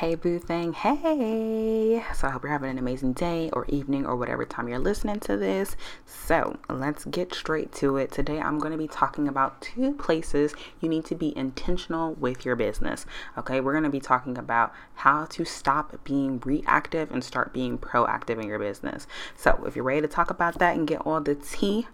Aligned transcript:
Hey, 0.00 0.14
boo 0.14 0.38
thing. 0.38 0.74
Hey. 0.74 2.04
So, 2.14 2.28
I 2.28 2.30
hope 2.30 2.42
you're 2.42 2.52
having 2.52 2.68
an 2.68 2.76
amazing 2.76 3.14
day 3.14 3.48
or 3.54 3.64
evening 3.68 4.04
or 4.04 4.14
whatever 4.14 4.44
time 4.44 4.68
you're 4.68 4.78
listening 4.78 5.20
to 5.20 5.38
this. 5.38 5.74
So, 6.04 6.58
let's 6.68 7.06
get 7.06 7.32
straight 7.32 7.72
to 7.76 7.96
it. 7.96 8.12
Today, 8.12 8.38
I'm 8.38 8.58
going 8.58 8.72
to 8.72 8.78
be 8.78 8.88
talking 8.88 9.26
about 9.26 9.62
two 9.62 9.94
places 9.94 10.52
you 10.82 10.90
need 10.90 11.06
to 11.06 11.14
be 11.14 11.34
intentional 11.34 12.12
with 12.12 12.44
your 12.44 12.56
business. 12.56 13.06
Okay, 13.38 13.58
we're 13.62 13.72
going 13.72 13.84
to 13.84 13.90
be 13.90 13.98
talking 13.98 14.36
about 14.36 14.74
how 14.96 15.24
to 15.30 15.46
stop 15.46 16.04
being 16.04 16.40
reactive 16.40 17.10
and 17.10 17.24
start 17.24 17.54
being 17.54 17.78
proactive 17.78 18.38
in 18.38 18.46
your 18.48 18.58
business. 18.58 19.06
So, 19.34 19.64
if 19.66 19.76
you're 19.76 19.84
ready 19.86 20.02
to 20.02 20.08
talk 20.08 20.28
about 20.28 20.58
that 20.58 20.76
and 20.76 20.86
get 20.86 21.06
all 21.06 21.22
the 21.22 21.36
tea, 21.36 21.86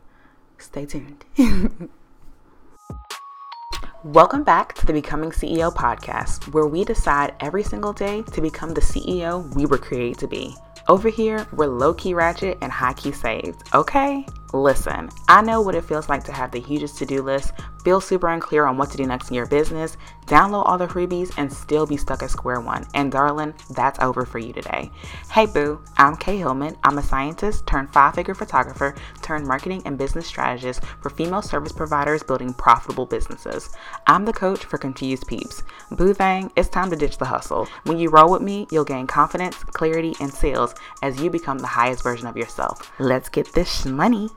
stay 0.58 0.86
tuned. 0.86 1.24
Welcome 4.04 4.42
back 4.42 4.74
to 4.74 4.84
the 4.84 4.92
Becoming 4.92 5.30
CEO 5.30 5.72
podcast, 5.72 6.52
where 6.52 6.66
we 6.66 6.84
decide 6.84 7.36
every 7.38 7.62
single 7.62 7.92
day 7.92 8.22
to 8.32 8.40
become 8.40 8.74
the 8.74 8.80
CEO 8.80 9.54
we 9.54 9.64
were 9.64 9.78
created 9.78 10.18
to 10.18 10.26
be. 10.26 10.56
Over 10.88 11.08
here, 11.08 11.46
we're 11.52 11.68
low 11.68 11.94
key 11.94 12.12
ratchet 12.12 12.58
and 12.62 12.72
high 12.72 12.94
key 12.94 13.12
saved, 13.12 13.62
okay? 13.72 14.26
Listen, 14.52 15.08
I 15.28 15.40
know 15.40 15.62
what 15.62 15.74
it 15.74 15.84
feels 15.84 16.10
like 16.10 16.24
to 16.24 16.32
have 16.32 16.50
the 16.50 16.60
hugest 16.60 16.98
to 16.98 17.06
do 17.06 17.22
list, 17.22 17.52
feel 17.84 18.02
super 18.02 18.28
unclear 18.28 18.66
on 18.66 18.76
what 18.76 18.90
to 18.90 18.98
do 18.98 19.06
next 19.06 19.30
in 19.30 19.34
your 19.34 19.46
business, 19.46 19.96
download 20.26 20.66
all 20.66 20.76
the 20.76 20.86
freebies, 20.86 21.32
and 21.38 21.50
still 21.50 21.86
be 21.86 21.96
stuck 21.96 22.22
at 22.22 22.30
square 22.30 22.60
one. 22.60 22.84
And 22.94 23.10
darling, 23.10 23.54
that's 23.70 23.98
over 24.00 24.26
for 24.26 24.38
you 24.38 24.52
today. 24.52 24.90
Hey 25.30 25.46
boo, 25.46 25.82
I'm 25.96 26.16
Kay 26.16 26.36
Hillman. 26.36 26.76
I'm 26.84 26.98
a 26.98 27.02
scientist 27.02 27.66
turned 27.66 27.92
five 27.92 28.14
figure 28.14 28.34
photographer 28.34 28.94
turned 29.22 29.46
marketing 29.46 29.82
and 29.86 29.96
business 29.96 30.26
strategist 30.26 30.84
for 31.00 31.08
female 31.08 31.42
service 31.42 31.72
providers 31.72 32.22
building 32.22 32.52
profitable 32.52 33.06
businesses. 33.06 33.70
I'm 34.06 34.26
the 34.26 34.32
coach 34.34 34.64
for 34.66 34.76
confused 34.76 35.26
peeps. 35.26 35.62
Boo 35.90 36.12
thang, 36.12 36.52
it's 36.56 36.68
time 36.68 36.90
to 36.90 36.96
ditch 36.96 37.16
the 37.16 37.24
hustle. 37.24 37.68
When 37.84 37.98
you 37.98 38.10
roll 38.10 38.30
with 38.30 38.42
me, 38.42 38.66
you'll 38.70 38.84
gain 38.84 39.06
confidence, 39.06 39.56
clarity, 39.64 40.14
and 40.20 40.32
sales 40.32 40.74
as 41.02 41.22
you 41.22 41.30
become 41.30 41.58
the 41.58 41.66
highest 41.66 42.02
version 42.02 42.26
of 42.26 42.36
yourself. 42.36 42.92
Let's 42.98 43.30
get 43.30 43.54
this 43.54 43.86
money. 43.86 44.28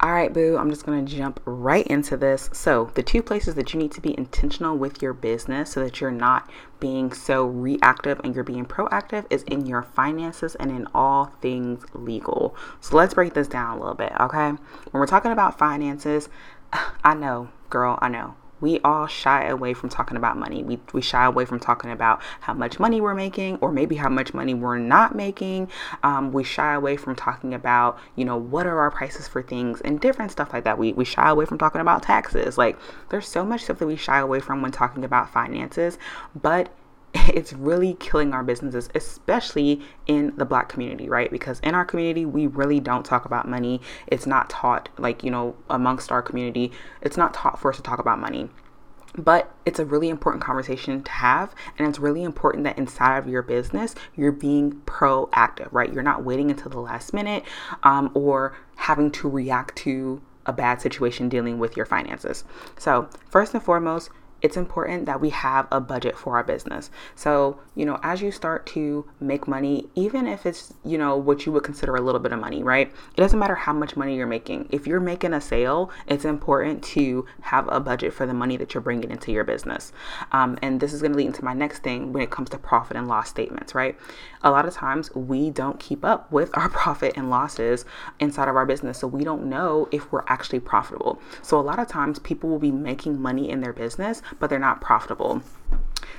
All 0.00 0.12
right, 0.12 0.32
boo, 0.32 0.56
I'm 0.56 0.70
just 0.70 0.86
to 0.86 1.02
jump 1.02 1.40
right 1.44 1.84
into 1.88 2.16
this. 2.16 2.50
So, 2.52 2.92
the 2.94 3.02
two 3.02 3.20
places 3.20 3.56
that 3.56 3.74
you 3.74 3.80
need 3.80 3.90
to 3.92 4.00
be 4.00 4.16
intentional 4.16 4.78
with 4.78 5.02
your 5.02 5.12
business 5.12 5.72
so 5.72 5.82
that 5.82 6.00
you're 6.00 6.12
not 6.12 6.48
being 6.78 7.12
so 7.12 7.44
reactive 7.44 8.20
and 8.22 8.32
you're 8.32 8.44
being 8.44 8.64
proactive 8.64 9.26
is 9.28 9.42
in 9.42 9.66
your 9.66 9.82
finances 9.82 10.54
and 10.54 10.70
in 10.70 10.86
all 10.94 11.32
things 11.42 11.84
legal. 11.94 12.54
So, 12.80 12.96
let's 12.96 13.12
break 13.12 13.34
this 13.34 13.48
down 13.48 13.76
a 13.76 13.80
little 13.80 13.96
bit, 13.96 14.12
okay? 14.20 14.50
When 14.50 14.60
we're 14.92 15.06
talking 15.08 15.32
about 15.32 15.58
finances, 15.58 16.28
I 17.02 17.14
know, 17.14 17.48
girl, 17.68 17.98
I 18.00 18.08
know 18.08 18.36
we 18.60 18.80
all 18.80 19.06
shy 19.06 19.46
away 19.46 19.74
from 19.74 19.88
talking 19.88 20.16
about 20.16 20.36
money. 20.36 20.62
We, 20.62 20.78
we 20.92 21.00
shy 21.00 21.24
away 21.24 21.44
from 21.44 21.60
talking 21.60 21.90
about 21.90 22.20
how 22.40 22.54
much 22.54 22.78
money 22.78 23.00
we're 23.00 23.14
making 23.14 23.56
or 23.60 23.72
maybe 23.72 23.96
how 23.96 24.08
much 24.08 24.34
money 24.34 24.54
we're 24.54 24.78
not 24.78 25.14
making. 25.14 25.70
Um, 26.02 26.32
we 26.32 26.44
shy 26.44 26.74
away 26.74 26.96
from 26.96 27.14
talking 27.14 27.54
about, 27.54 27.98
you 28.16 28.24
know, 28.24 28.36
what 28.36 28.66
are 28.66 28.78
our 28.78 28.90
prices 28.90 29.28
for 29.28 29.42
things 29.42 29.80
and 29.82 30.00
different 30.00 30.30
stuff 30.30 30.52
like 30.52 30.64
that. 30.64 30.78
We, 30.78 30.92
we 30.92 31.04
shy 31.04 31.28
away 31.28 31.44
from 31.44 31.58
talking 31.58 31.80
about 31.80 32.02
taxes. 32.02 32.58
Like, 32.58 32.78
there's 33.10 33.28
so 33.28 33.44
much 33.44 33.64
stuff 33.64 33.78
that 33.78 33.86
we 33.86 33.96
shy 33.96 34.18
away 34.18 34.40
from 34.40 34.62
when 34.62 34.72
talking 34.72 35.04
about 35.04 35.32
finances, 35.32 35.98
but 36.34 36.70
it's 37.34 37.52
really 37.52 37.94
killing 37.94 38.32
our 38.32 38.42
businesses, 38.42 38.88
especially 38.94 39.80
in 40.06 40.34
the 40.36 40.44
black 40.44 40.68
community, 40.68 41.08
right? 41.08 41.30
Because 41.30 41.60
in 41.60 41.74
our 41.74 41.84
community, 41.84 42.24
we 42.24 42.46
really 42.46 42.80
don't 42.80 43.04
talk 43.04 43.24
about 43.24 43.48
money. 43.48 43.80
It's 44.06 44.26
not 44.26 44.50
taught, 44.50 44.88
like, 44.98 45.24
you 45.24 45.30
know, 45.30 45.56
amongst 45.70 46.12
our 46.12 46.22
community, 46.22 46.72
it's 47.00 47.16
not 47.16 47.34
taught 47.34 47.58
for 47.58 47.70
us 47.70 47.76
to 47.76 47.82
talk 47.82 47.98
about 47.98 48.18
money. 48.18 48.50
But 49.16 49.52
it's 49.64 49.78
a 49.78 49.86
really 49.86 50.10
important 50.10 50.44
conversation 50.44 51.02
to 51.02 51.10
have. 51.10 51.54
And 51.78 51.88
it's 51.88 51.98
really 51.98 52.22
important 52.22 52.64
that 52.64 52.78
inside 52.78 53.16
of 53.16 53.26
your 53.26 53.42
business, 53.42 53.94
you're 54.14 54.32
being 54.32 54.82
proactive, 54.84 55.68
right? 55.72 55.92
You're 55.92 56.02
not 56.02 56.24
waiting 56.24 56.50
until 56.50 56.70
the 56.70 56.80
last 56.80 57.14
minute 57.14 57.42
um, 57.82 58.10
or 58.14 58.56
having 58.76 59.10
to 59.12 59.28
react 59.28 59.76
to 59.78 60.20
a 60.46 60.52
bad 60.52 60.80
situation 60.80 61.28
dealing 61.28 61.58
with 61.58 61.76
your 61.76 61.86
finances. 61.86 62.44
So, 62.78 63.08
first 63.30 63.54
and 63.54 63.62
foremost, 63.62 64.10
it's 64.42 64.56
important 64.56 65.06
that 65.06 65.20
we 65.20 65.30
have 65.30 65.66
a 65.72 65.80
budget 65.80 66.16
for 66.16 66.36
our 66.36 66.44
business. 66.44 66.90
So, 67.14 67.60
you 67.74 67.84
know, 67.84 67.98
as 68.02 68.22
you 68.22 68.30
start 68.30 68.66
to 68.66 69.08
make 69.20 69.48
money, 69.48 69.88
even 69.94 70.26
if 70.26 70.46
it's, 70.46 70.74
you 70.84 70.96
know, 70.96 71.16
what 71.16 71.44
you 71.44 71.52
would 71.52 71.64
consider 71.64 71.96
a 71.96 72.00
little 72.00 72.20
bit 72.20 72.32
of 72.32 72.38
money, 72.38 72.62
right? 72.62 72.88
It 72.88 73.20
doesn't 73.20 73.38
matter 73.38 73.56
how 73.56 73.72
much 73.72 73.96
money 73.96 74.16
you're 74.16 74.26
making. 74.26 74.68
If 74.70 74.86
you're 74.86 75.00
making 75.00 75.34
a 75.34 75.40
sale, 75.40 75.90
it's 76.06 76.24
important 76.24 76.82
to 76.84 77.26
have 77.42 77.68
a 77.68 77.80
budget 77.80 78.12
for 78.12 78.26
the 78.26 78.34
money 78.34 78.56
that 78.56 78.74
you're 78.74 78.80
bringing 78.80 79.10
into 79.10 79.32
your 79.32 79.44
business. 79.44 79.92
Um, 80.32 80.58
and 80.62 80.80
this 80.80 80.92
is 80.92 81.00
going 81.00 81.12
to 81.12 81.18
lead 81.18 81.26
into 81.26 81.44
my 81.44 81.54
next 81.54 81.82
thing 81.82 82.12
when 82.12 82.22
it 82.22 82.30
comes 82.30 82.50
to 82.50 82.58
profit 82.58 82.96
and 82.96 83.08
loss 83.08 83.28
statements, 83.28 83.74
right? 83.74 83.98
A 84.42 84.50
lot 84.50 84.66
of 84.66 84.74
times 84.74 85.12
we 85.14 85.50
don't 85.50 85.80
keep 85.80 86.04
up 86.04 86.30
with 86.30 86.56
our 86.56 86.68
profit 86.78 87.14
and 87.16 87.28
losses 87.30 87.84
inside 88.20 88.48
of 88.48 88.56
our 88.56 88.66
business. 88.66 88.98
So 88.98 89.06
we 89.06 89.24
don't 89.24 89.46
know 89.46 89.88
if 89.90 90.12
we're 90.12 90.24
actually 90.28 90.60
profitable. 90.60 91.20
So 91.42 91.58
a 91.58 91.62
lot 91.62 91.78
of 91.78 91.88
times 91.88 92.18
people 92.20 92.48
will 92.48 92.58
be 92.58 92.70
making 92.70 93.20
money 93.20 93.50
in 93.50 93.60
their 93.60 93.72
business 93.72 94.22
but 94.38 94.50
they're 94.50 94.58
not 94.58 94.80
profitable. 94.80 95.42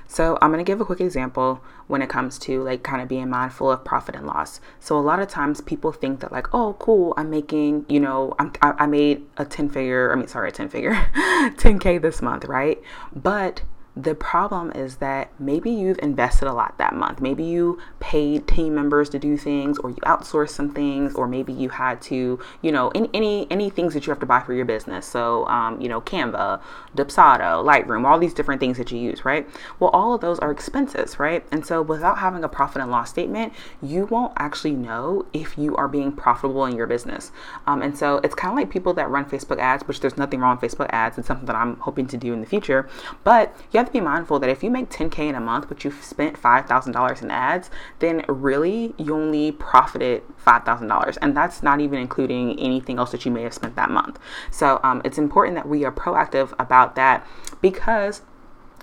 So, 0.08 0.40
I'm 0.42 0.52
going 0.52 0.64
to 0.64 0.70
give 0.70 0.82
a 0.82 0.86
quick 0.86 1.02
example 1.02 1.64
when 1.88 2.02
it 2.02 2.10
comes 2.10 2.40
to 2.40 2.64
like 2.64 2.82
kind 2.82 3.02
of 3.02 3.08
being 3.08 3.30
mindful 3.30 3.72
of 3.72 3.86
profit 3.86 4.16
and 4.16 4.26
loss. 4.26 4.60
So, 4.80 4.98
a 4.98 5.02
lot 5.02 5.20
of 5.20 5.28
times 5.28 5.62
people 5.62 5.92
think 5.92 6.20
that, 6.22 6.32
like, 6.32 6.54
oh, 6.54 6.76
cool, 6.80 7.14
I'm 7.16 7.30
making, 7.30 7.86
you 7.88 8.00
know, 8.00 8.34
I'm, 8.40 8.52
I, 8.62 8.74
I 8.80 8.86
made 8.88 9.26
a 9.38 9.46
10 9.46 9.70
figure, 9.70 10.12
I 10.12 10.16
mean, 10.16 10.28
sorry, 10.28 10.50
a 10.50 10.52
10 10.52 10.70
figure, 10.70 10.94
10K 11.16 12.02
this 12.02 12.22
month, 12.22 12.46
right? 12.46 12.82
But 13.16 13.62
the 14.02 14.16
problem 14.16 14.72
is 14.72 14.98
that 14.98 15.30
maybe 15.40 15.70
you've 15.70 16.00
invested 16.00 16.48
a 16.48 16.54
lot 16.54 16.78
that 16.78 16.96
month. 16.96 17.20
Maybe 17.20 17.44
you 17.44 17.80
paid 18.00 18.48
team 18.48 18.74
members 18.74 19.10
to 19.10 19.20
do 19.20 19.36
things 19.36 19.78
or 19.78 19.90
you 19.90 19.98
outsourced 19.98 20.52
some 20.52 20.74
things 20.74 21.16
or 21.16 21.28
maybe 21.28 21.52
you 21.52 21.68
had 21.68 22.02
to, 22.04 22.40
you 22.62 22.72
know, 22.72 22.90
any 22.96 23.10
any, 23.14 23.48
any 23.52 23.70
things 23.70 23.94
that 23.94 24.08
you 24.08 24.12
have 24.12 24.20
to 24.22 24.26
buy 24.26 24.40
for 24.40 24.54
your 24.54 24.64
business. 24.64 25.06
So, 25.06 25.46
um, 25.48 25.82
you 25.82 25.90
know, 25.90 26.00
Canva, 26.00 26.62
Dubsado, 26.96 27.62
Lightroom, 27.66 28.06
all 28.06 28.18
these 28.18 28.34
different 28.34 28.62
things 28.62 28.78
that 28.78 28.90
you 28.90 29.00
use, 29.00 29.26
right? 29.26 29.46
Well, 29.80 29.90
all 29.90 30.14
of 30.14 30.22
those 30.22 30.40
are 30.40 30.50
expenses, 30.50 31.20
right? 31.20 31.46
And 31.52 31.66
so 31.66 31.82
without 31.82 32.20
having 32.20 32.46
a 32.46 32.50
profit 32.50 32.82
and 32.82 32.92
loss 32.92 33.10
statement, 33.10 33.52
you 33.82 34.06
won't 34.06 34.32
actually 34.38 34.74
know 34.74 35.26
if 35.34 35.58
you 35.58 35.76
are 35.76 35.90
being 35.90 36.14
profitable 36.14 36.66
in 36.66 36.76
your 36.78 36.88
business. 36.88 37.34
Um, 37.68 37.82
and 37.82 37.98
so 37.98 38.22
it's 38.24 38.36
kind 38.36 38.54
of 38.54 38.58
like 38.58 38.70
people 38.70 38.94
that 38.94 39.10
run 39.10 39.26
Facebook 39.26 39.60
ads, 39.60 39.86
which 39.90 40.00
there's 40.00 40.16
nothing 40.16 40.40
wrong 40.40 40.58
with 40.58 40.72
Facebook 40.72 40.90
ads. 40.92 41.18
It's 41.18 41.28
something 41.28 41.48
that 41.48 41.56
I'm 41.58 41.76
hoping 41.82 42.08
to 42.08 42.18
do 42.18 42.32
in 42.32 42.40
the 42.40 42.48
future. 42.48 42.88
But 43.26 43.54
you 43.74 43.78
have 43.78 43.89
to 43.90 44.00
be 44.00 44.04
mindful 44.04 44.40
that 44.40 44.50
if 44.50 44.64
you 44.64 44.70
make 44.70 44.90
10K 44.90 45.30
in 45.30 45.36
a 45.36 45.40
month, 45.40 45.68
but 45.68 45.84
you've 45.84 46.04
spent 46.04 46.42
$5,000 46.42 47.22
in 47.22 47.32
ads, 47.32 47.70
then 48.00 48.24
really 48.28 48.94
you 48.98 49.16
only 49.16 49.52
profited 49.52 50.24
$5,000. 50.46 51.18
And 51.22 51.36
that's 51.36 51.62
not 51.64 51.80
even 51.82 52.00
including 52.00 52.60
anything 52.60 52.98
else 52.98 53.12
that 53.12 53.26
you 53.26 53.32
may 53.32 53.44
have 53.44 53.54
spent 53.54 53.76
that 53.76 53.90
month. 53.90 54.20
So 54.52 54.80
um, 54.84 55.02
it's 55.04 55.18
important 55.18 55.56
that 55.56 55.68
we 55.68 55.86
are 55.86 55.92
proactive 55.92 56.54
about 56.60 56.96
that 56.96 57.26
because 57.62 58.22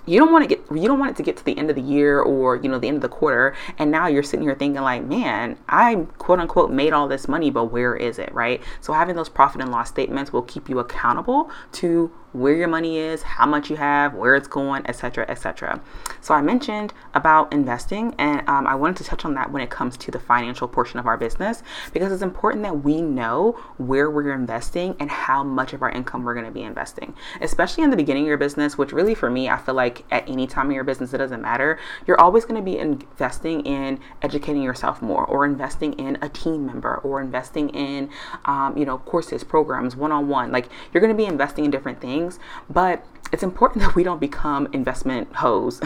you 0.07 0.17
don't 0.17 0.31
want 0.31 0.49
to 0.49 0.55
get 0.55 0.63
you 0.71 0.87
don't 0.87 0.99
want 0.99 1.11
it 1.11 1.17
to 1.17 1.23
get 1.23 1.37
to 1.37 1.45
the 1.45 1.55
end 1.57 1.69
of 1.69 1.75
the 1.75 1.81
year 1.81 2.19
or 2.19 2.55
you 2.55 2.69
know 2.69 2.79
the 2.79 2.87
end 2.87 2.95
of 2.95 3.01
the 3.01 3.09
quarter 3.09 3.53
and 3.77 3.91
now 3.91 4.07
you're 4.07 4.23
sitting 4.23 4.41
here 4.41 4.55
thinking 4.55 4.81
like 4.81 5.03
man 5.03 5.57
i 5.67 5.95
quote 6.17 6.39
unquote 6.39 6.71
made 6.71 6.93
all 6.93 7.07
this 7.07 7.27
money 7.27 7.51
but 7.51 7.65
where 7.65 7.95
is 7.95 8.17
it 8.17 8.33
right 8.33 8.63
so 8.79 8.93
having 8.93 9.15
those 9.15 9.29
profit 9.29 9.61
and 9.61 9.69
loss 9.69 9.89
statements 9.89 10.33
will 10.33 10.41
keep 10.41 10.69
you 10.69 10.79
accountable 10.79 11.51
to 11.73 12.09
where 12.33 12.53
your 12.53 12.67
money 12.67 12.97
is, 12.97 13.23
how 13.23 13.45
much 13.45 13.69
you 13.69 13.75
have, 13.77 14.13
where 14.13 14.35
it's 14.35 14.47
going, 14.47 14.85
etc., 14.85 15.25
etc. 15.29 15.81
So 16.21 16.33
I 16.33 16.41
mentioned 16.41 16.93
about 17.13 17.51
investing, 17.53 18.13
and 18.17 18.47
um, 18.49 18.67
I 18.67 18.75
wanted 18.75 18.97
to 18.97 19.03
touch 19.05 19.25
on 19.25 19.33
that 19.35 19.51
when 19.51 19.61
it 19.61 19.69
comes 19.69 19.97
to 19.97 20.11
the 20.11 20.19
financial 20.19 20.67
portion 20.67 20.99
of 20.99 21.07
our 21.07 21.17
business 21.17 21.63
because 21.93 22.11
it's 22.11 22.21
important 22.21 22.63
that 22.63 22.83
we 22.83 23.01
know 23.01 23.53
where 23.77 24.11
we're 24.11 24.33
investing 24.33 24.95
and 24.99 25.09
how 25.09 25.43
much 25.43 25.73
of 25.73 25.81
our 25.81 25.89
income 25.89 26.23
we're 26.23 26.33
going 26.33 26.45
to 26.45 26.51
be 26.51 26.63
investing, 26.63 27.15
especially 27.41 27.83
in 27.83 27.89
the 27.89 27.97
beginning 27.97 28.23
of 28.23 28.27
your 28.27 28.37
business. 28.37 28.77
Which 28.77 28.91
really, 28.91 29.15
for 29.15 29.29
me, 29.29 29.49
I 29.49 29.57
feel 29.57 29.75
like 29.75 30.03
at 30.11 30.27
any 30.27 30.47
time 30.47 30.67
in 30.67 30.75
your 30.75 30.83
business, 30.83 31.13
it 31.13 31.17
doesn't 31.17 31.41
matter. 31.41 31.79
You're 32.05 32.19
always 32.19 32.45
going 32.45 32.59
to 32.59 32.65
be 32.65 32.77
investing 32.77 33.65
in 33.65 33.99
educating 34.21 34.61
yourself 34.61 35.01
more, 35.01 35.25
or 35.25 35.45
investing 35.45 35.93
in 35.93 36.17
a 36.21 36.29
team 36.29 36.65
member, 36.65 36.97
or 36.97 37.21
investing 37.21 37.69
in, 37.69 38.09
um, 38.45 38.77
you 38.77 38.85
know, 38.85 38.97
courses, 38.99 39.43
programs, 39.43 39.95
one-on-one. 39.95 40.51
Like 40.51 40.69
you're 40.93 41.01
going 41.01 41.13
to 41.13 41.17
be 41.17 41.25
investing 41.25 41.65
in 41.65 41.71
different 41.71 42.01
things 42.01 42.16
things, 42.17 42.39
but 42.69 43.05
it's 43.31 43.43
important 43.43 43.81
that 43.85 43.95
we 43.95 44.03
don't 44.03 44.19
become 44.19 44.67
investment 44.73 45.33
hoes. 45.35 45.81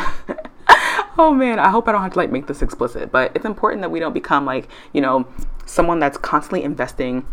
oh 1.17 1.33
man, 1.33 1.59
I 1.59 1.69
hope 1.69 1.87
I 1.87 1.91
don't 1.91 2.01
have 2.01 2.13
to 2.13 2.19
like 2.19 2.31
make 2.31 2.47
this 2.47 2.61
explicit, 2.61 3.11
but 3.11 3.31
it's 3.35 3.45
important 3.45 3.81
that 3.81 3.89
we 3.89 3.99
don't 3.99 4.13
become 4.13 4.45
like, 4.45 4.69
you 4.93 5.01
know, 5.01 5.27
someone 5.65 5.99
that's 5.99 6.17
constantly 6.17 6.63
investing 6.63 7.25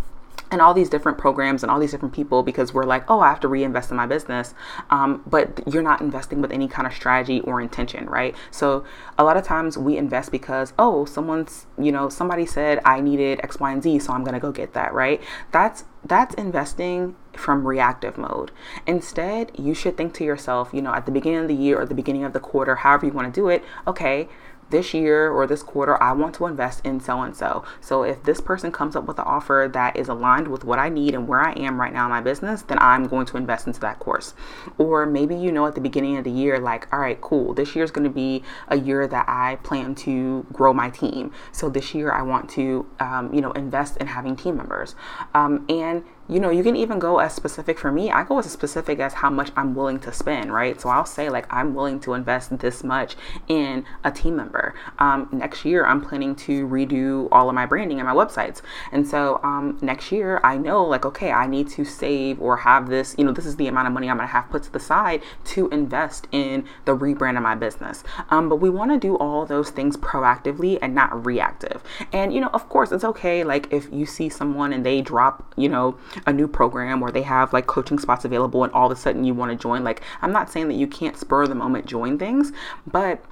and 0.50 0.62
all 0.62 0.72
these 0.72 0.88
different 0.88 1.18
programs 1.18 1.62
and 1.62 1.70
all 1.70 1.78
these 1.78 1.90
different 1.90 2.14
people 2.14 2.42
because 2.42 2.72
we're 2.72 2.84
like, 2.84 3.04
oh, 3.10 3.20
I 3.20 3.28
have 3.28 3.40
to 3.40 3.48
reinvest 3.48 3.90
in 3.90 3.98
my 3.98 4.06
business. 4.06 4.54
Um, 4.88 5.22
but 5.26 5.60
you're 5.70 5.82
not 5.82 6.00
investing 6.00 6.40
with 6.40 6.50
any 6.50 6.68
kind 6.68 6.86
of 6.86 6.94
strategy 6.94 7.40
or 7.40 7.60
intention, 7.60 8.06
right? 8.06 8.34
So 8.50 8.84
a 9.18 9.24
lot 9.24 9.36
of 9.36 9.44
times 9.44 9.76
we 9.76 9.98
invest 9.98 10.32
because, 10.32 10.72
oh, 10.78 11.04
someone's, 11.04 11.66
you 11.78 11.92
know, 11.92 12.08
somebody 12.08 12.46
said 12.46 12.80
I 12.84 13.00
needed 13.00 13.40
X, 13.42 13.60
Y, 13.60 13.70
and 13.70 13.82
Z, 13.82 13.98
so 13.98 14.14
I'm 14.14 14.24
gonna 14.24 14.40
go 14.40 14.50
get 14.50 14.72
that, 14.72 14.94
right? 14.94 15.20
That's 15.52 15.84
that's 16.04 16.34
investing 16.36 17.16
from 17.38 17.66
reactive 17.66 18.18
mode. 18.18 18.50
Instead, 18.86 19.52
you 19.58 19.74
should 19.74 19.96
think 19.96 20.14
to 20.14 20.24
yourself, 20.24 20.70
you 20.72 20.82
know, 20.82 20.92
at 20.92 21.06
the 21.06 21.12
beginning 21.12 21.40
of 21.40 21.48
the 21.48 21.54
year 21.54 21.80
or 21.80 21.86
the 21.86 21.94
beginning 21.94 22.24
of 22.24 22.32
the 22.32 22.40
quarter, 22.40 22.76
however 22.76 23.06
you 23.06 23.12
want 23.12 23.32
to 23.32 23.40
do 23.40 23.48
it, 23.48 23.64
okay, 23.86 24.28
this 24.70 24.92
year 24.92 25.30
or 25.30 25.46
this 25.46 25.62
quarter, 25.62 26.00
I 26.02 26.12
want 26.12 26.34
to 26.36 26.46
invest 26.46 26.84
in 26.84 27.00
so 27.00 27.22
and 27.22 27.34
so. 27.34 27.64
So 27.80 28.02
if 28.02 28.22
this 28.22 28.40
person 28.40 28.70
comes 28.70 28.96
up 28.96 29.04
with 29.04 29.18
an 29.18 29.24
offer 29.24 29.68
that 29.72 29.96
is 29.96 30.08
aligned 30.08 30.48
with 30.48 30.64
what 30.64 30.78
I 30.78 30.88
need 30.88 31.14
and 31.14 31.26
where 31.26 31.40
I 31.40 31.52
am 31.52 31.80
right 31.80 31.92
now 31.92 32.04
in 32.04 32.10
my 32.10 32.20
business, 32.20 32.62
then 32.62 32.78
I'm 32.80 33.06
going 33.06 33.26
to 33.26 33.36
invest 33.36 33.66
into 33.66 33.80
that 33.80 33.98
course. 33.98 34.34
Or 34.76 35.06
maybe 35.06 35.34
you 35.34 35.52
know 35.52 35.66
at 35.66 35.74
the 35.74 35.80
beginning 35.80 36.16
of 36.16 36.24
the 36.24 36.30
year, 36.30 36.58
like, 36.58 36.92
all 36.92 37.00
right, 37.00 37.20
cool, 37.20 37.54
this 37.54 37.74
year 37.74 37.84
is 37.84 37.90
going 37.90 38.04
to 38.04 38.10
be 38.10 38.42
a 38.68 38.78
year 38.78 39.06
that 39.06 39.28
I 39.28 39.56
plan 39.56 39.94
to 39.96 40.46
grow 40.52 40.72
my 40.72 40.90
team. 40.90 41.32
So 41.52 41.68
this 41.68 41.94
year 41.94 42.12
I 42.12 42.22
want 42.22 42.50
to, 42.50 42.86
um, 43.00 43.32
you 43.32 43.40
know, 43.40 43.52
invest 43.52 43.96
in 43.98 44.06
having 44.06 44.36
team 44.36 44.56
members. 44.56 44.94
Um, 45.34 45.64
and 45.68 46.04
you 46.28 46.38
know, 46.38 46.50
you 46.50 46.62
can 46.62 46.76
even 46.76 46.98
go 46.98 47.18
as 47.18 47.34
specific 47.34 47.78
for 47.78 47.90
me. 47.90 48.10
I 48.10 48.22
go 48.22 48.38
as 48.38 48.50
specific 48.50 48.98
as 48.98 49.14
how 49.14 49.30
much 49.30 49.50
I'm 49.56 49.74
willing 49.74 49.98
to 50.00 50.12
spend, 50.12 50.52
right? 50.52 50.78
So 50.80 50.90
I'll 50.90 51.06
say, 51.06 51.30
like, 51.30 51.46
I'm 51.52 51.74
willing 51.74 52.00
to 52.00 52.14
invest 52.14 52.58
this 52.58 52.84
much 52.84 53.16
in 53.48 53.84
a 54.04 54.10
team 54.10 54.36
member. 54.36 54.74
Um, 54.98 55.28
next 55.32 55.64
year, 55.64 55.86
I'm 55.86 56.00
planning 56.00 56.34
to 56.36 56.68
redo 56.68 57.28
all 57.32 57.48
of 57.48 57.54
my 57.54 57.66
branding 57.66 57.98
and 57.98 58.06
my 58.06 58.14
websites. 58.14 58.60
And 58.92 59.06
so 59.06 59.40
um, 59.42 59.78
next 59.80 60.12
year, 60.12 60.40
I 60.44 60.58
know, 60.58 60.84
like, 60.84 61.06
okay, 61.06 61.32
I 61.32 61.46
need 61.46 61.68
to 61.70 61.84
save 61.84 62.40
or 62.40 62.58
have 62.58 62.88
this, 62.88 63.14
you 63.16 63.24
know, 63.24 63.32
this 63.32 63.46
is 63.46 63.56
the 63.56 63.66
amount 63.66 63.86
of 63.86 63.94
money 63.94 64.10
I'm 64.10 64.16
going 64.16 64.28
to 64.28 64.32
have 64.32 64.50
put 64.50 64.62
to 64.64 64.72
the 64.72 64.80
side 64.80 65.22
to 65.46 65.68
invest 65.70 66.28
in 66.30 66.66
the 66.84 66.96
rebrand 66.96 67.36
of 67.36 67.42
my 67.42 67.54
business. 67.54 68.04
Um, 68.30 68.48
but 68.48 68.56
we 68.56 68.68
want 68.68 68.90
to 68.90 68.98
do 68.98 69.16
all 69.16 69.46
those 69.46 69.70
things 69.70 69.96
proactively 69.96 70.78
and 70.82 70.94
not 70.94 71.24
reactive. 71.24 71.82
And, 72.12 72.34
you 72.34 72.40
know, 72.40 72.50
of 72.52 72.68
course, 72.68 72.92
it's 72.92 73.04
okay, 73.04 73.44
like, 73.44 73.72
if 73.72 73.90
you 73.92 74.04
see 74.04 74.28
someone 74.28 74.72
and 74.72 74.84
they 74.84 75.00
drop, 75.00 75.54
you 75.56 75.68
know, 75.68 75.96
a 76.26 76.32
new 76.32 76.48
program 76.48 77.02
or 77.02 77.10
they 77.10 77.22
have 77.22 77.52
like 77.52 77.66
coaching 77.66 77.98
spots 77.98 78.24
available 78.24 78.64
and 78.64 78.72
all 78.72 78.90
of 78.90 78.96
a 78.96 79.00
sudden 79.00 79.24
you 79.24 79.34
want 79.34 79.50
to 79.50 79.56
join. 79.56 79.84
Like, 79.84 80.02
I'm 80.22 80.32
not 80.32 80.50
saying 80.50 80.68
that 80.68 80.74
you 80.74 80.86
can't 80.86 81.16
spur 81.16 81.46
the 81.46 81.54
moment 81.54 81.86
join 81.86 82.18
things, 82.18 82.52
but 82.86 83.24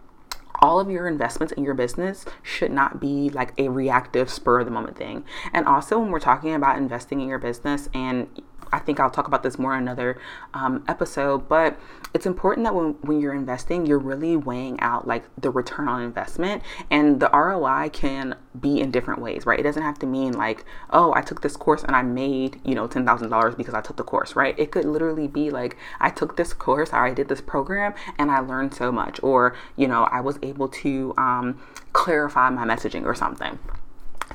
all 0.60 0.80
of 0.80 0.90
your 0.90 1.06
investments 1.06 1.52
in 1.52 1.64
your 1.64 1.74
business 1.74 2.24
should 2.42 2.70
not 2.70 3.00
be 3.00 3.30
like 3.30 3.52
a 3.58 3.68
reactive 3.68 4.30
spur 4.30 4.60
of 4.60 4.66
the 4.66 4.72
moment 4.72 4.96
thing. 4.96 5.24
And 5.52 5.66
also, 5.66 5.98
when 5.98 6.10
we're 6.10 6.20
talking 6.20 6.54
about 6.54 6.78
investing 6.78 7.20
in 7.20 7.28
your 7.28 7.38
business 7.38 7.88
and 7.92 8.28
I 8.72 8.78
think 8.78 9.00
I'll 9.00 9.10
talk 9.10 9.26
about 9.26 9.42
this 9.42 9.58
more 9.58 9.74
in 9.74 9.82
another 9.82 10.18
um, 10.54 10.84
episode, 10.88 11.48
but 11.48 11.78
it's 12.14 12.26
important 12.26 12.64
that 12.64 12.74
when, 12.74 12.96
when 13.02 13.20
you're 13.20 13.34
investing, 13.34 13.86
you're 13.86 13.98
really 13.98 14.36
weighing 14.36 14.80
out 14.80 15.06
like 15.06 15.24
the 15.40 15.50
return 15.50 15.88
on 15.88 16.02
investment 16.02 16.62
and 16.90 17.20
the 17.20 17.30
ROI 17.32 17.90
can 17.92 18.36
be 18.58 18.80
in 18.80 18.90
different 18.90 19.20
ways, 19.20 19.46
right? 19.46 19.58
It 19.58 19.62
doesn't 19.62 19.82
have 19.82 19.98
to 20.00 20.06
mean 20.06 20.32
like, 20.32 20.64
oh, 20.90 21.12
I 21.14 21.20
took 21.20 21.42
this 21.42 21.56
course 21.56 21.82
and 21.82 21.94
I 21.94 22.02
made, 22.02 22.60
you 22.64 22.74
know, 22.74 22.88
$10,000 22.88 23.56
because 23.56 23.74
I 23.74 23.80
took 23.80 23.96
the 23.96 24.04
course, 24.04 24.34
right? 24.34 24.58
It 24.58 24.70
could 24.70 24.84
literally 24.84 25.28
be 25.28 25.50
like, 25.50 25.76
I 26.00 26.10
took 26.10 26.36
this 26.36 26.52
course 26.52 26.90
or 26.90 27.04
I 27.06 27.12
did 27.12 27.28
this 27.28 27.40
program 27.40 27.94
and 28.18 28.30
I 28.30 28.40
learned 28.40 28.74
so 28.74 28.90
much, 28.90 29.22
or, 29.22 29.54
you 29.76 29.88
know, 29.88 30.04
I 30.04 30.20
was 30.20 30.38
able 30.42 30.68
to 30.68 31.14
um, 31.16 31.60
clarify 31.92 32.50
my 32.50 32.64
messaging 32.64 33.04
or 33.04 33.14
something. 33.14 33.58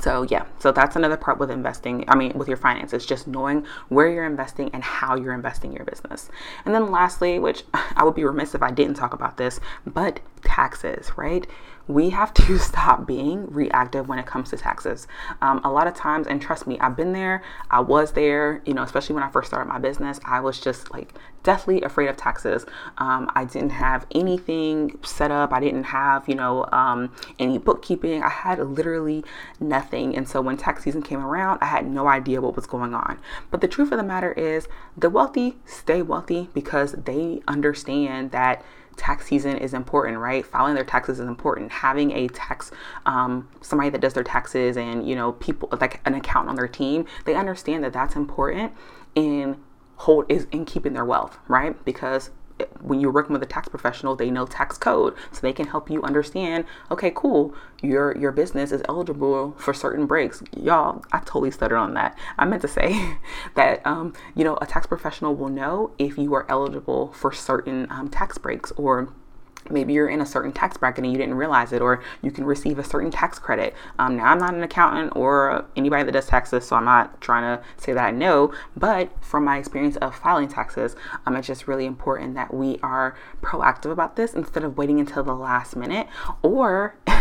So, 0.01 0.23
yeah, 0.23 0.45
so 0.57 0.71
that's 0.71 0.95
another 0.95 1.15
part 1.15 1.37
with 1.37 1.51
investing. 1.51 2.03
I 2.07 2.15
mean, 2.15 2.35
with 2.35 2.47
your 2.47 2.57
finances, 2.57 3.05
just 3.05 3.27
knowing 3.27 3.67
where 3.89 4.11
you're 4.11 4.25
investing 4.25 4.71
and 4.73 4.83
how 4.83 5.15
you're 5.15 5.33
investing 5.33 5.71
your 5.73 5.85
business. 5.85 6.29
And 6.65 6.73
then, 6.73 6.89
lastly, 6.89 7.37
which 7.37 7.63
I 7.73 8.03
would 8.03 8.15
be 8.15 8.23
remiss 8.23 8.55
if 8.55 8.63
I 8.63 8.71
didn't 8.71 8.95
talk 8.95 9.13
about 9.13 9.37
this, 9.37 9.59
but 9.85 10.19
taxes, 10.43 11.11
right? 11.17 11.45
We 11.87 12.09
have 12.11 12.33
to 12.33 12.57
stop 12.71 13.05
being 13.05 13.51
reactive 13.51 14.07
when 14.07 14.19
it 14.19 14.25
comes 14.25 14.49
to 14.49 14.57
taxes. 14.57 15.07
Um, 15.41 15.61
a 15.63 15.71
lot 15.71 15.87
of 15.87 15.95
times, 15.95 16.27
and 16.27 16.41
trust 16.41 16.67
me, 16.67 16.79
I've 16.79 16.95
been 16.95 17.13
there, 17.13 17.43
I 17.69 17.79
was 17.79 18.13
there, 18.13 18.61
you 18.65 18.73
know, 18.73 18.83
especially 18.83 19.15
when 19.15 19.23
I 19.23 19.29
first 19.29 19.47
started 19.47 19.69
my 19.69 19.79
business, 19.79 20.19
I 20.25 20.39
was 20.39 20.59
just 20.59 20.91
like 20.91 21.13
deathly 21.43 21.81
afraid 21.81 22.07
of 22.07 22.17
taxes. 22.17 22.65
Um, 22.97 23.31
I 23.35 23.45
didn't 23.45 23.71
have 23.71 24.05
anything 24.11 24.97
set 25.03 25.31
up, 25.31 25.51
I 25.51 25.59
didn't 25.59 25.85
have, 25.85 26.27
you 26.29 26.35
know, 26.35 26.65
um, 26.71 27.13
any 27.39 27.57
bookkeeping, 27.57 28.23
I 28.23 28.29
had 28.29 28.59
literally 28.59 29.23
nothing. 29.59 30.15
And 30.15 30.27
so 30.27 30.41
when 30.41 30.57
tax 30.57 30.83
season 30.83 31.01
came 31.01 31.19
around, 31.19 31.59
I 31.61 31.65
had 31.65 31.87
no 31.87 32.07
idea 32.07 32.41
what 32.41 32.55
was 32.55 32.67
going 32.67 32.93
on. 32.93 33.19
But 33.49 33.61
the 33.61 33.67
truth 33.67 33.91
of 33.91 33.97
the 33.97 34.03
matter 34.03 34.33
is, 34.33 34.67
the 34.97 35.09
wealthy 35.09 35.57
stay 35.65 36.01
wealthy 36.01 36.49
because 36.53 36.93
they 36.93 37.41
understand 37.47 38.31
that 38.31 38.63
tax 38.95 39.27
season 39.27 39.57
is 39.57 39.73
important, 39.73 40.17
right? 40.17 40.45
Filing 40.45 40.75
their 40.75 40.83
taxes 40.83 41.19
is 41.19 41.27
important. 41.27 41.71
Having 41.71 42.11
a 42.11 42.27
tax, 42.29 42.71
um, 43.05 43.49
somebody 43.61 43.89
that 43.89 44.01
does 44.01 44.13
their 44.13 44.23
taxes 44.23 44.77
and, 44.77 45.07
you 45.07 45.15
know, 45.15 45.33
people 45.33 45.69
like 45.79 46.01
an 46.05 46.13
accountant 46.13 46.49
on 46.49 46.55
their 46.55 46.67
team, 46.67 47.05
they 47.25 47.35
understand 47.35 47.83
that 47.83 47.93
that's 47.93 48.15
important 48.15 48.73
in 49.15 49.57
hold 49.97 50.25
is 50.29 50.47
in 50.51 50.65
keeping 50.65 50.93
their 50.93 51.05
wealth, 51.05 51.37
right? 51.47 51.83
Because 51.85 52.31
when 52.81 52.99
you're 52.99 53.11
working 53.11 53.33
with 53.33 53.43
a 53.43 53.47
tax 53.47 53.69
professional, 53.69 54.15
they 54.15 54.29
know 54.29 54.45
tax 54.45 54.77
code, 54.77 55.15
so 55.31 55.41
they 55.41 55.53
can 55.53 55.67
help 55.67 55.89
you 55.89 56.01
understand. 56.03 56.65
Okay, 56.89 57.11
cool. 57.13 57.53
Your 57.81 58.17
your 58.17 58.31
business 58.31 58.71
is 58.71 58.81
eligible 58.87 59.53
for 59.57 59.73
certain 59.73 60.05
breaks. 60.05 60.43
Y'all, 60.55 61.03
I 61.11 61.19
totally 61.19 61.51
stuttered 61.51 61.77
on 61.77 61.93
that. 61.95 62.17
I 62.37 62.45
meant 62.45 62.61
to 62.61 62.67
say 62.67 63.17
that 63.55 63.85
um, 63.85 64.13
you 64.35 64.43
know 64.43 64.57
a 64.61 64.65
tax 64.65 64.87
professional 64.87 65.35
will 65.35 65.49
know 65.49 65.91
if 65.97 66.17
you 66.17 66.33
are 66.33 66.45
eligible 66.49 67.11
for 67.13 67.31
certain 67.31 67.87
um, 67.89 68.09
tax 68.09 68.37
breaks 68.37 68.71
or 68.73 69.13
maybe 69.69 69.93
you're 69.93 70.09
in 70.09 70.21
a 70.21 70.25
certain 70.25 70.51
tax 70.51 70.77
bracket 70.77 71.03
and 71.03 71.11
you 71.11 71.17
didn't 71.17 71.35
realize 71.35 71.73
it 71.73 71.81
or 71.81 72.03
you 72.21 72.31
can 72.31 72.45
receive 72.45 72.79
a 72.79 72.83
certain 72.83 73.11
tax 73.11 73.39
credit. 73.39 73.75
Um, 73.99 74.17
now 74.17 74.25
i'm 74.25 74.39
not 74.39 74.53
an 74.53 74.63
accountant 74.63 75.13
or 75.15 75.65
anybody 75.75 76.03
that 76.03 76.11
does 76.11 76.27
taxes 76.27 76.67
so 76.67 76.75
i'm 76.75 76.85
not 76.85 77.19
trying 77.21 77.43
to 77.43 77.63
say 77.77 77.93
that 77.93 78.05
i 78.05 78.11
know 78.11 78.53
but 78.75 79.11
from 79.23 79.43
my 79.45 79.57
experience 79.57 79.97
of 79.97 80.15
filing 80.15 80.47
taxes 80.47 80.95
um, 81.25 81.35
it's 81.35 81.47
just 81.47 81.67
really 81.67 81.85
important 81.85 82.35
that 82.35 82.53
we 82.53 82.77
are 82.83 83.15
proactive 83.41 83.91
about 83.91 84.15
this 84.15 84.33
instead 84.33 84.63
of 84.63 84.77
waiting 84.77 84.99
until 84.99 85.23
the 85.23 85.33
last 85.33 85.75
minute 85.75 86.07
or 86.41 86.95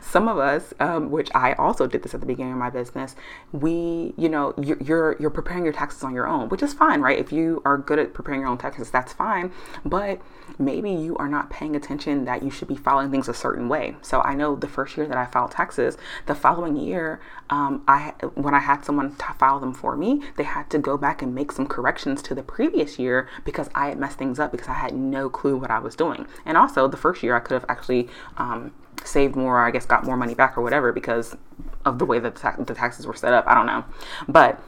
some 0.00 0.28
of 0.28 0.38
us, 0.38 0.74
um, 0.80 1.10
which 1.10 1.30
I 1.34 1.52
also 1.54 1.86
did 1.86 2.02
this 2.02 2.14
at 2.14 2.20
the 2.20 2.26
beginning 2.26 2.52
of 2.52 2.58
my 2.58 2.70
business, 2.70 3.14
we, 3.52 4.14
you 4.16 4.28
know, 4.28 4.54
you're, 4.60 5.16
you're, 5.18 5.30
preparing 5.30 5.64
your 5.64 5.72
taxes 5.72 6.02
on 6.02 6.14
your 6.14 6.26
own, 6.26 6.48
which 6.48 6.62
is 6.62 6.72
fine, 6.72 7.00
right? 7.00 7.18
If 7.18 7.32
you 7.32 7.62
are 7.64 7.78
good 7.78 7.98
at 7.98 8.14
preparing 8.14 8.40
your 8.40 8.48
own 8.48 8.58
taxes, 8.58 8.90
that's 8.90 9.12
fine. 9.12 9.52
But 9.84 10.20
maybe 10.58 10.90
you 10.90 11.16
are 11.16 11.28
not 11.28 11.50
paying 11.50 11.76
attention 11.76 12.24
that 12.24 12.42
you 12.42 12.50
should 12.50 12.68
be 12.68 12.76
filing 12.76 13.10
things 13.10 13.28
a 13.28 13.34
certain 13.34 13.68
way. 13.68 13.94
So 14.02 14.20
I 14.22 14.34
know 14.34 14.56
the 14.56 14.68
first 14.68 14.96
year 14.96 15.06
that 15.06 15.16
I 15.16 15.26
filed 15.26 15.52
taxes, 15.52 15.96
the 16.26 16.34
following 16.34 16.76
year, 16.76 17.20
um, 17.50 17.82
I 17.86 18.14
when 18.34 18.54
I 18.54 18.60
had 18.60 18.84
someone 18.84 19.14
to 19.16 19.32
file 19.38 19.60
them 19.60 19.72
for 19.72 19.96
me, 19.96 20.22
they 20.36 20.44
had 20.44 20.70
to 20.70 20.78
go 20.78 20.96
back 20.96 21.22
and 21.22 21.34
make 21.34 21.52
some 21.52 21.66
corrections 21.66 22.22
to 22.22 22.34
the 22.34 22.42
previous 22.42 22.98
year 22.98 23.28
because 23.44 23.68
I 23.74 23.88
had 23.88 23.98
messed 23.98 24.18
things 24.18 24.38
up 24.38 24.52
because 24.52 24.68
I 24.68 24.74
had 24.74 24.94
no 24.94 25.28
clue 25.28 25.56
what 25.56 25.70
I 25.70 25.78
was 25.78 25.94
doing. 25.96 26.26
And 26.44 26.56
also, 26.56 26.88
the 26.88 26.96
first 26.96 27.22
year 27.22 27.36
I 27.36 27.40
could 27.40 27.54
have 27.54 27.66
actually 27.68 28.08
um, 28.36 28.72
saved 29.04 29.36
more, 29.36 29.64
I 29.64 29.70
guess 29.70 29.86
got 29.86 30.04
more 30.04 30.16
money 30.16 30.34
back 30.34 30.56
or 30.56 30.62
whatever 30.62 30.92
because 30.92 31.36
of 31.84 31.98
the 31.98 32.04
way 32.04 32.18
that 32.18 32.34
the, 32.34 32.40
ta- 32.40 32.56
the 32.58 32.74
taxes 32.74 33.06
were 33.06 33.14
set 33.14 33.32
up. 33.32 33.44
I 33.46 33.54
don't 33.54 33.66
know. 33.66 33.84
But 34.28 34.60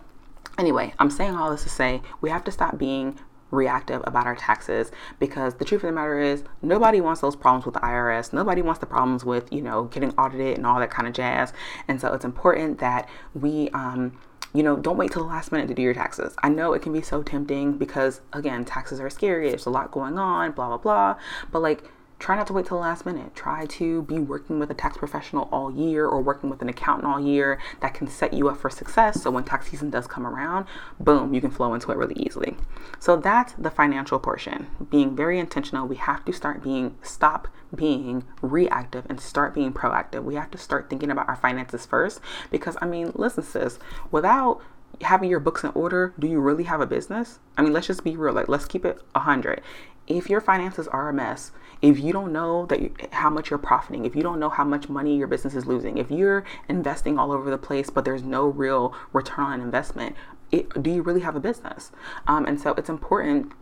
anyway, 0.59 0.95
I'm 0.99 1.11
saying 1.11 1.35
all 1.35 1.51
this 1.51 1.63
to 1.65 1.69
say 1.69 2.03
we 2.21 2.31
have 2.31 2.45
to 2.45 2.51
stop 2.51 2.79
being 2.79 3.19
reactive 3.51 4.01
about 4.05 4.27
our 4.27 4.37
taxes 4.37 4.93
because 5.19 5.55
the 5.55 5.65
truth 5.65 5.83
of 5.83 5.89
the 5.89 5.93
matter 5.93 6.21
is 6.21 6.45
nobody 6.63 7.01
wants 7.01 7.21
those 7.21 7.37
problems 7.37 7.65
with 7.65 7.75
the 7.75 7.81
IRS. 7.81 8.33
Nobody 8.33 8.63
wants 8.63 8.79
the 8.81 8.87
problems 8.87 9.25
with, 9.25 9.53
you 9.53 9.63
know, 9.63 9.85
getting 9.85 10.13
audited 10.13 10.57
and 10.57 10.67
all 10.67 10.79
that 10.81 10.91
kind 10.91 11.09
of 11.09 11.15
jazz. 11.15 11.53
And 11.89 12.01
so 12.01 12.13
it's 12.13 12.25
important 12.25 12.79
that 12.79 13.09
we 13.35 13.69
um 13.71 14.19
you 14.53 14.65
know, 14.65 14.77
don't 14.77 14.97
wait 14.97 15.13
till 15.13 15.23
the 15.23 15.29
last 15.29 15.53
minute 15.53 15.69
to 15.69 15.75
do 15.75 15.83
your 15.83 15.95
taxes. 15.95 16.35
I 16.43 16.49
know 16.49 16.73
it 16.73 16.83
can 16.83 16.93
be 16.93 17.03
so 17.03 17.23
tempting 17.23 17.79
because 17.79 18.21
again, 18.33 18.65
taxes 18.65 18.99
are 18.99 19.09
scary. 19.09 19.49
There's 19.49 19.67
a 19.67 19.71
lot 19.71 19.93
going 19.93 20.19
on, 20.19 20.53
blah 20.53 20.69
blah 20.69 20.79
blah. 20.79 21.17
But 21.53 21.63
like 21.63 21.85
try 22.21 22.37
not 22.37 22.47
to 22.47 22.53
wait 22.53 22.67
till 22.67 22.77
the 22.77 22.83
last 22.83 23.07
minute. 23.07 23.35
Try 23.35 23.67
to 23.67 24.03
be 24.03 24.19
working 24.19 24.61
with 24.61 24.71
a 24.71 24.75
tax 24.75 24.99
professional 24.99 25.49
all 25.51 25.73
year 25.73 26.07
or 26.07 26.21
working 26.21 26.51
with 26.51 26.61
an 26.61 26.69
accountant 26.69 27.11
all 27.11 27.19
year 27.19 27.59
that 27.81 27.95
can 27.95 28.07
set 28.07 28.35
you 28.35 28.49
up 28.49 28.59
for 28.59 28.69
success. 28.69 29.23
So 29.23 29.31
when 29.31 29.45
tax 29.45 29.71
season 29.71 29.91
does 29.91 30.07
come 30.07 30.27
around, 30.27 30.67
boom, 31.01 31.33
you 31.33 31.41
can 31.41 31.51
flow 31.51 31.73
into 31.75 31.91
it 31.91 31.97
really 31.97 32.15
easily. 32.17 32.57
So 32.99 33.17
that's 33.17 33.55
the 33.55 33.71
financial 33.71 34.19
portion. 34.19 34.69
Being 34.91 35.17
very 35.17 35.39
intentional, 35.39 35.89
we 35.89 35.97
have 35.97 36.25
to 36.27 36.33
start 36.33 36.63
being, 36.63 36.95
stop 37.03 37.49
being 37.75 38.25
reactive 38.43 39.07
and 39.09 39.19
start 39.19 39.55
being 39.55 39.73
proactive. 39.73 40.23
We 40.23 40.35
have 40.35 40.51
to 40.51 40.59
start 40.59 40.91
thinking 40.91 41.11
about 41.11 41.29
our 41.29 41.37
finances 41.37 41.87
first 41.87 42.21
because, 42.51 42.77
I 42.83 42.87
mean, 42.87 43.13
listen, 43.15 43.43
sis, 43.43 43.79
without 44.11 44.61
having 45.01 45.31
your 45.31 45.41
books 45.41 45.65
in 45.65 45.71
order, 45.71 46.13
do 46.19 46.27
you 46.27 46.41
really 46.41 46.65
have 46.65 46.83
a 46.83 46.87
business? 46.87 47.39
I 47.57 47.63
mean, 47.63 47.73
let's 47.73 47.87
just 47.87 48.05
be 48.05 48.17
real. 48.17 48.35
Like, 48.35 48.49
let's 48.49 48.67
keep 48.67 48.85
it 48.85 49.01
a 49.15 49.21
hundred 49.21 49.63
if 50.11 50.29
your 50.29 50.41
finances 50.41 50.89
are 50.89 51.09
a 51.09 51.13
mess, 51.13 51.53
if 51.83 51.99
you 51.99 52.13
don't 52.13 52.33
know 52.33 52.67
that 52.67 52.81
you, 52.81 52.95
how 53.13 53.31
much 53.31 53.51
you're 53.51 53.59
profiting, 53.59 54.05
if 54.05 54.15
you 54.15 54.23
don't 54.23 54.39
know 54.39 54.51
how 54.51 54.65
much 54.65 54.89
money 54.89 55.17
your 55.17 55.27
business 55.27 55.55
is 55.55 55.67
losing, 55.67 55.99
if 55.99 56.11
you're 56.11 56.45
investing 56.69 57.19
all 57.19 57.33
over 57.33 57.51
the 57.51 57.59
place 57.59 57.91
but 57.91 58.05
there's 58.05 58.23
no 58.23 58.47
real 58.47 58.95
return 59.13 59.45
on 59.47 59.61
investment, 59.61 60.15
it, 60.51 60.83
do 60.83 60.91
you 60.91 61.03
really 61.03 61.21
have 61.21 61.37
a 61.37 61.41
business? 61.41 61.93
Um, 62.27 62.45
and 62.45 62.61
so 62.61 62.75
it's 62.75 62.89
important 62.89 63.53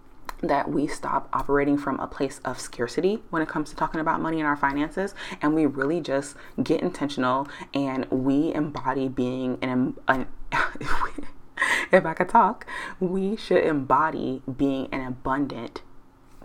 that 0.43 0.71
we 0.71 0.87
stop 0.87 1.29
operating 1.33 1.77
from 1.77 1.99
a 1.99 2.07
place 2.07 2.41
of 2.45 2.61
scarcity 2.61 3.23
when 3.31 3.43
it 3.43 3.49
comes 3.49 3.71
to 3.71 3.77
talking 3.77 4.01
about 4.01 4.21
money 4.21 4.39
and 4.39 4.47
our 4.47 4.57
finances 4.57 5.15
and 5.43 5.55
we 5.55 5.67
really 5.67 6.01
just 6.01 6.37
get 6.63 6.81
intentional 6.81 7.49
and 7.75 8.09
we 8.11 8.55
embody 8.55 9.09
being 9.09 9.59
an, 9.63 9.97
an 10.07 10.27
if 11.93 12.07
I 12.07 12.15
could 12.15 12.29
talk, 12.29 12.67
we 13.01 13.37
should 13.37 13.65
embody 13.65 14.43
being 14.57 14.89
an 14.93 15.07
abundant 15.07 15.83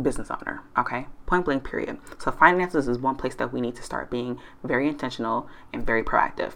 business 0.02 0.30
owner. 0.32 0.62
Okay. 0.78 1.08
Point 1.26 1.46
blank, 1.46 1.64
period. 1.64 2.00
So, 2.18 2.32
finances 2.32 2.88
is 2.88 2.98
one 2.98 3.16
place 3.16 3.36
that 3.36 3.54
we 3.54 3.62
need 3.62 3.76
to 3.76 3.84
start 3.84 4.10
being 4.10 4.40
very 4.64 4.88
intentional 4.88 5.48
and 5.72 5.86
very 5.86 6.04
proactive. 6.04 6.54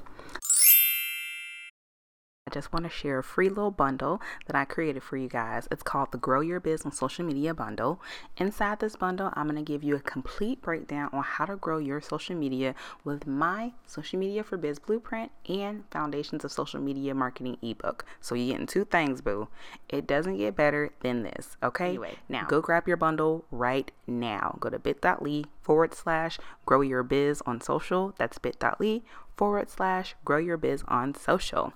I 2.48 2.50
just 2.50 2.72
want 2.72 2.86
to 2.86 2.89
share 2.89 3.20
a 3.20 3.24
free 3.24 3.50
little 3.50 3.72
bundle 3.72 4.22
that 4.46 4.56
I 4.56 4.63
created 4.63 5.04
for 5.04 5.18
you 5.18 5.27
guys. 5.27 5.68
It's 5.70 5.84
called 5.84 6.13
the 6.13 6.18
Grow 6.18 6.39
Your 6.39 6.62
Biz 6.62 6.84
on 6.86 6.94
Social 6.94 7.25
Media 7.25 7.54
Bundle. 7.54 8.01
Inside 8.38 8.80
this 8.80 8.96
bundle, 8.96 9.34
I'm 9.34 9.50
going 9.50 9.58
to 9.58 9.70
give 9.70 9.84
you 9.84 9.98
a 9.98 10.00
complete 10.00 10.62
breakdown 10.62 11.10
on 11.12 11.24
how 11.24 11.44
to 11.44 11.58
grow 11.58 11.77
your 11.77 12.00
social 12.00 12.38
media 12.38 12.74
with 13.04 13.27
my 13.27 13.74
Social 13.86 14.18
Media 14.18 14.46
for 14.46 14.56
Biz 14.56 14.80
blueprint 14.80 15.30
and 15.50 15.84
Foundations 15.92 16.46
of 16.46 16.54
Social 16.54 16.80
Media 16.80 17.13
Marketing 17.13 17.58
ebook. 17.62 18.06
So 18.22 18.34
you're 18.34 18.54
getting 18.54 18.66
two 18.66 18.86
things, 18.86 19.20
boo. 19.20 19.50
It 19.89 20.08
doesn't 20.08 20.38
get 20.38 20.56
better 20.56 20.92
than 21.01 21.24
this, 21.24 21.58
okay? 21.62 21.89
Anyway, 21.89 22.16
now 22.30 22.46
go 22.46 22.62
grab 22.62 22.88
your 22.88 22.96
bundle 22.96 23.44
right 23.51 23.92
now. 24.08 24.56
Go 24.62 24.70
to 24.70 24.80
bit.ly 24.80 25.44
forward 25.62 25.94
slash 25.94 26.39
grow 26.66 26.80
your 26.80 27.04
biz 27.04 27.42
on 27.46 27.60
social. 27.60 28.16
That's 28.18 28.38
bit.ly 28.38 29.01
forward 29.36 29.70
slash 29.70 30.16
grow 30.24 30.38
your 30.38 30.58
biz 30.58 30.84
on 30.88 31.13
social. 31.13 31.74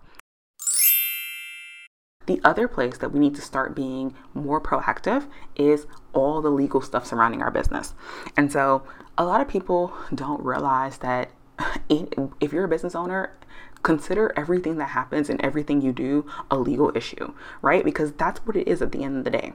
The 2.27 2.39
other 2.43 2.67
place 2.67 2.97
that 2.99 3.11
we 3.11 3.19
need 3.19 3.35
to 3.35 3.41
start 3.41 3.75
being 3.75 4.13
more 4.33 4.61
proactive 4.61 5.27
is 5.55 5.87
all 6.13 6.41
the 6.41 6.51
legal 6.51 6.81
stuff 6.81 7.05
surrounding 7.05 7.41
our 7.41 7.51
business. 7.51 7.93
And 8.37 8.51
so 8.51 8.83
a 9.17 9.25
lot 9.25 9.41
of 9.41 9.47
people 9.47 9.93
don't 10.13 10.43
realize 10.43 10.99
that 10.99 11.31
if 11.89 12.53
you're 12.53 12.65
a 12.65 12.69
business 12.69 12.95
owner, 12.95 13.33
consider 13.83 14.31
everything 14.37 14.77
that 14.77 14.89
happens 14.89 15.29
and 15.29 15.41
everything 15.41 15.81
you 15.81 15.91
do 15.91 16.25
a 16.49 16.57
legal 16.57 16.91
issue, 16.95 17.33
right? 17.61 17.83
Because 17.83 18.11
that's 18.13 18.39
what 18.45 18.55
it 18.55 18.67
is 18.67 18.81
at 18.81 18.91
the 18.91 19.03
end 19.03 19.17
of 19.17 19.23
the 19.23 19.31
day. 19.31 19.53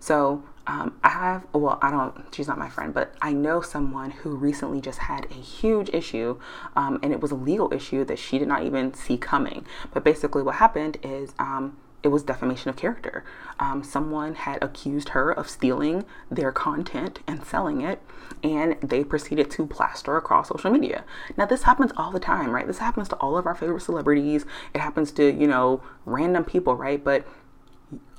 So, 0.00 0.42
um, 0.66 0.98
I 1.02 1.08
have, 1.08 1.46
well, 1.52 1.78
I 1.80 1.90
don't, 1.90 2.34
she's 2.34 2.46
not 2.46 2.58
my 2.58 2.68
friend, 2.68 2.92
but 2.92 3.14
I 3.22 3.32
know 3.32 3.62
someone 3.62 4.10
who 4.10 4.36
recently 4.36 4.80
just 4.80 4.98
had 4.98 5.26
a 5.30 5.34
huge 5.34 5.88
issue, 5.94 6.38
um, 6.76 6.98
and 7.02 7.12
it 7.12 7.20
was 7.20 7.30
a 7.30 7.36
legal 7.36 7.72
issue 7.72 8.04
that 8.04 8.18
she 8.18 8.38
did 8.38 8.48
not 8.48 8.64
even 8.64 8.92
see 8.92 9.16
coming. 9.16 9.64
But 9.94 10.04
basically, 10.04 10.42
what 10.42 10.56
happened 10.56 10.98
is, 11.02 11.32
um, 11.38 11.78
it 12.02 12.08
was 12.08 12.22
defamation 12.22 12.70
of 12.70 12.76
character. 12.76 13.24
Um, 13.58 13.82
someone 13.82 14.34
had 14.34 14.62
accused 14.62 15.10
her 15.10 15.32
of 15.32 15.48
stealing 15.48 16.04
their 16.30 16.52
content 16.52 17.20
and 17.26 17.44
selling 17.44 17.80
it, 17.80 18.00
and 18.42 18.76
they 18.80 19.02
proceeded 19.02 19.50
to 19.52 19.66
plaster 19.66 20.16
across 20.16 20.48
social 20.48 20.70
media. 20.70 21.04
Now, 21.36 21.46
this 21.46 21.64
happens 21.64 21.92
all 21.96 22.12
the 22.12 22.20
time, 22.20 22.50
right? 22.50 22.66
This 22.66 22.78
happens 22.78 23.08
to 23.08 23.16
all 23.16 23.36
of 23.36 23.46
our 23.46 23.54
favorite 23.54 23.82
celebrities. 23.82 24.46
It 24.74 24.80
happens 24.80 25.10
to, 25.12 25.32
you 25.32 25.46
know, 25.46 25.82
random 26.04 26.44
people, 26.44 26.76
right? 26.76 27.02
But 27.02 27.26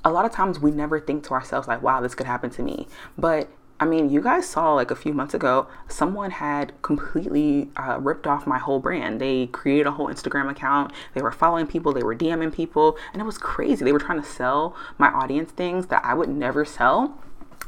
a 0.04 0.10
lot 0.10 0.24
of 0.24 0.32
times 0.32 0.60
we 0.60 0.70
never 0.70 1.00
think 1.00 1.24
to 1.24 1.30
ourselves, 1.30 1.66
like, 1.66 1.82
wow, 1.82 2.00
this 2.00 2.14
could 2.14 2.26
happen 2.26 2.50
to 2.50 2.62
me. 2.62 2.86
But 3.16 3.48
I 3.80 3.86
mean, 3.86 4.10
you 4.10 4.20
guys 4.20 4.46
saw 4.46 4.74
like 4.74 4.90
a 4.90 4.94
few 4.94 5.14
months 5.14 5.32
ago, 5.32 5.66
someone 5.88 6.32
had 6.32 6.80
completely 6.82 7.70
uh, 7.76 7.98
ripped 7.98 8.26
off 8.26 8.46
my 8.46 8.58
whole 8.58 8.78
brand. 8.78 9.22
They 9.22 9.46
created 9.46 9.86
a 9.86 9.92
whole 9.92 10.08
Instagram 10.08 10.50
account. 10.50 10.92
They 11.14 11.22
were 11.22 11.32
following 11.32 11.66
people, 11.66 11.92
they 11.92 12.02
were 12.02 12.14
DMing 12.14 12.52
people, 12.52 12.98
and 13.14 13.22
it 13.22 13.24
was 13.24 13.38
crazy. 13.38 13.82
They 13.82 13.92
were 13.92 13.98
trying 13.98 14.20
to 14.20 14.28
sell 14.28 14.76
my 14.98 15.08
audience 15.08 15.50
things 15.50 15.86
that 15.86 16.04
I 16.04 16.12
would 16.12 16.28
never 16.28 16.66
sell. 16.66 17.18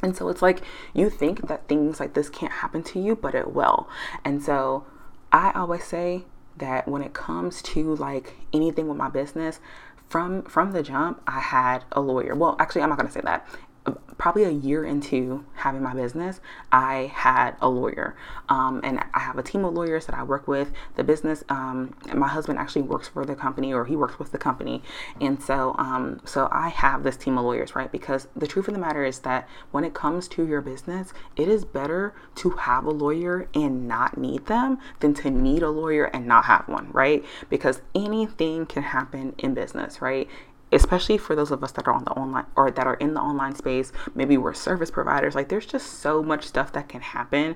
And 0.03 0.15
so 0.15 0.29
it's 0.29 0.43
like 0.43 0.61
you 0.93 1.09
think 1.09 1.49
that 1.49 1.67
things 1.67 1.99
like 1.99 2.13
this 2.13 2.29
can't 2.29 2.53
happen 2.53 2.83
to 2.85 3.01
you, 3.01 3.17
but 3.17 3.35
it 3.35 3.55
will. 3.55 3.89
And 4.23 4.43
so 4.43 4.85
I 5.33 5.53
always 5.53 5.85
say 5.85 6.27
that 6.59 6.87
when 6.87 7.01
it 7.01 7.15
comes 7.15 7.63
to 7.63 7.95
like 7.95 8.35
anything 8.53 8.87
with 8.87 8.99
my 8.99 9.09
business, 9.09 9.61
from 10.11 10.43
from 10.43 10.73
the 10.73 10.83
jump, 10.83 11.23
I 11.27 11.41
had 11.41 11.85
a 11.93 12.03
lawyer. 12.03 12.35
Well, 12.35 12.55
actually, 12.59 12.83
I'm 12.83 12.91
not 12.91 12.99
gonna 12.99 13.11
say 13.11 13.23
that 13.25 13.49
probably 14.23 14.45
a 14.45 14.51
year 14.51 14.85
into 14.85 15.45
having 15.55 15.83
my 15.83 15.93
business, 15.93 16.41
I 16.71 17.13
had 17.13 17.57
a 17.61 17.69
lawyer. 17.69 18.15
Um, 18.49 18.81
and 18.85 19.03
I 19.13 19.19
have 19.19 19.37
a 19.37 19.43
team 19.43 19.65
of 19.65 19.75
lawyers 19.75 20.07
that 20.07 20.15
I 20.15 20.23
work 20.23 20.47
with. 20.47 20.71
The 20.95 21.03
business, 21.03 21.43
um, 21.49 21.95
my 22.15 22.29
husband 22.29 22.59
actually 22.61 22.83
works 22.83 23.09
for 23.09 23.25
the 23.25 23.35
company 23.35 23.73
or 23.73 23.85
he 23.85 23.97
works 23.97 24.21
with 24.21 24.31
the 24.31 24.39
company. 24.39 24.81
And 25.21 25.43
so, 25.43 25.75
um, 25.77 26.21
so 26.25 26.49
I 26.53 26.69
have 26.69 27.03
this 27.03 27.17
team 27.17 27.37
of 27.37 27.45
lawyers, 27.45 27.75
right? 27.75 27.91
Because 27.91 28.29
the 28.37 28.47
truth 28.47 28.69
of 28.69 28.75
the 28.75 28.81
matter 28.81 29.05
is 29.05 29.19
that 29.21 29.49
when 29.73 29.83
it 29.83 29.93
comes 29.93 30.29
to 30.29 30.47
your 30.47 30.61
business, 30.61 31.13
it 31.35 31.49
is 31.49 31.65
better 31.65 32.15
to 32.37 32.51
have 32.51 32.85
a 32.85 32.91
lawyer 32.91 33.49
and 33.55 33.89
not 33.89 34.17
need 34.17 34.47
them 34.47 34.79
than 35.01 35.15
to 35.15 35.31
need 35.31 35.65
a 35.65 35.71
lawyer 35.71 36.05
and 36.05 36.27
not 36.27 36.45
have 36.45 36.69
one, 36.69 36.91
right? 36.93 37.25
Because 37.51 37.83
anything 37.93 38.67
can 38.67 38.85
happen 38.85 39.35
in 39.39 39.53
business, 39.53 40.01
right? 40.01 40.29
Especially 40.73 41.19
for 41.19 41.37
those 41.37 41.51
of 41.51 41.63
us 41.63 41.73
that 41.73 41.87
are 41.87 41.95
on 41.95 42.05
the 42.05 42.13
online 42.13 42.47
or 42.57 42.71
that 42.71 42.87
are 42.87 42.95
in 42.95 43.15
the 43.15 43.21
online 43.21 43.55
space 43.55 43.93
maybe 44.15 44.37
we're 44.37 44.55
service 44.55 44.91
providers 44.91 45.35
like 45.35 45.49
there's 45.49 45.67
just 45.67 46.01
so 46.01 46.23
much 46.23 46.45
stuff 46.45 46.73
that 46.73 46.89
can 46.89 47.01
happen 47.01 47.55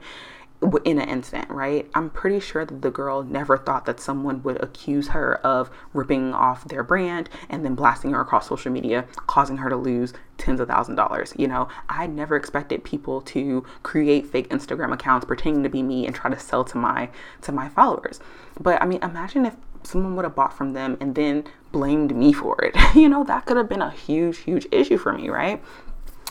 in 0.84 0.98
an 0.98 1.08
instant, 1.08 1.48
right? 1.50 1.88
I'm 1.94 2.10
pretty 2.10 2.40
sure 2.40 2.64
that 2.64 2.82
the 2.82 2.90
girl 2.90 3.22
never 3.22 3.58
thought 3.58 3.84
that 3.86 4.00
someone 4.00 4.42
would 4.42 4.62
accuse 4.62 5.08
her 5.08 5.36
of 5.46 5.70
ripping 5.92 6.32
off 6.32 6.66
their 6.66 6.82
brand 6.82 7.28
and 7.48 7.64
then 7.64 7.74
blasting 7.74 8.12
her 8.12 8.20
across 8.20 8.48
social 8.48 8.72
media, 8.72 9.06
causing 9.26 9.58
her 9.58 9.68
to 9.68 9.76
lose 9.76 10.14
tens 10.38 10.60
of 10.60 10.68
thousand 10.68 10.96
dollars. 10.96 11.34
You 11.36 11.48
know, 11.48 11.68
I 11.88 12.06
never 12.06 12.36
expected 12.36 12.84
people 12.84 13.20
to 13.22 13.64
create 13.82 14.26
fake 14.26 14.48
Instagram 14.48 14.92
accounts 14.92 15.26
pretending 15.26 15.62
to 15.62 15.68
be 15.68 15.82
me 15.82 16.06
and 16.06 16.14
try 16.14 16.30
to 16.30 16.38
sell 16.38 16.64
to 16.64 16.78
my 16.78 17.10
to 17.42 17.52
my 17.52 17.68
followers. 17.68 18.20
But 18.58 18.80
I 18.82 18.86
mean, 18.86 19.02
imagine 19.02 19.44
if 19.44 19.56
someone 19.86 20.16
would 20.16 20.24
have 20.24 20.34
bought 20.34 20.52
from 20.52 20.72
them 20.72 20.96
and 21.00 21.14
then 21.14 21.44
blamed 21.72 22.14
me 22.14 22.32
for 22.32 22.62
it. 22.64 22.76
you 22.94 23.08
know, 23.08 23.24
that 23.24 23.46
could 23.46 23.56
have 23.56 23.68
been 23.68 23.82
a 23.82 23.90
huge, 23.90 24.38
huge 24.38 24.66
issue 24.70 24.98
for 24.98 25.12
me, 25.12 25.28
right? 25.28 25.62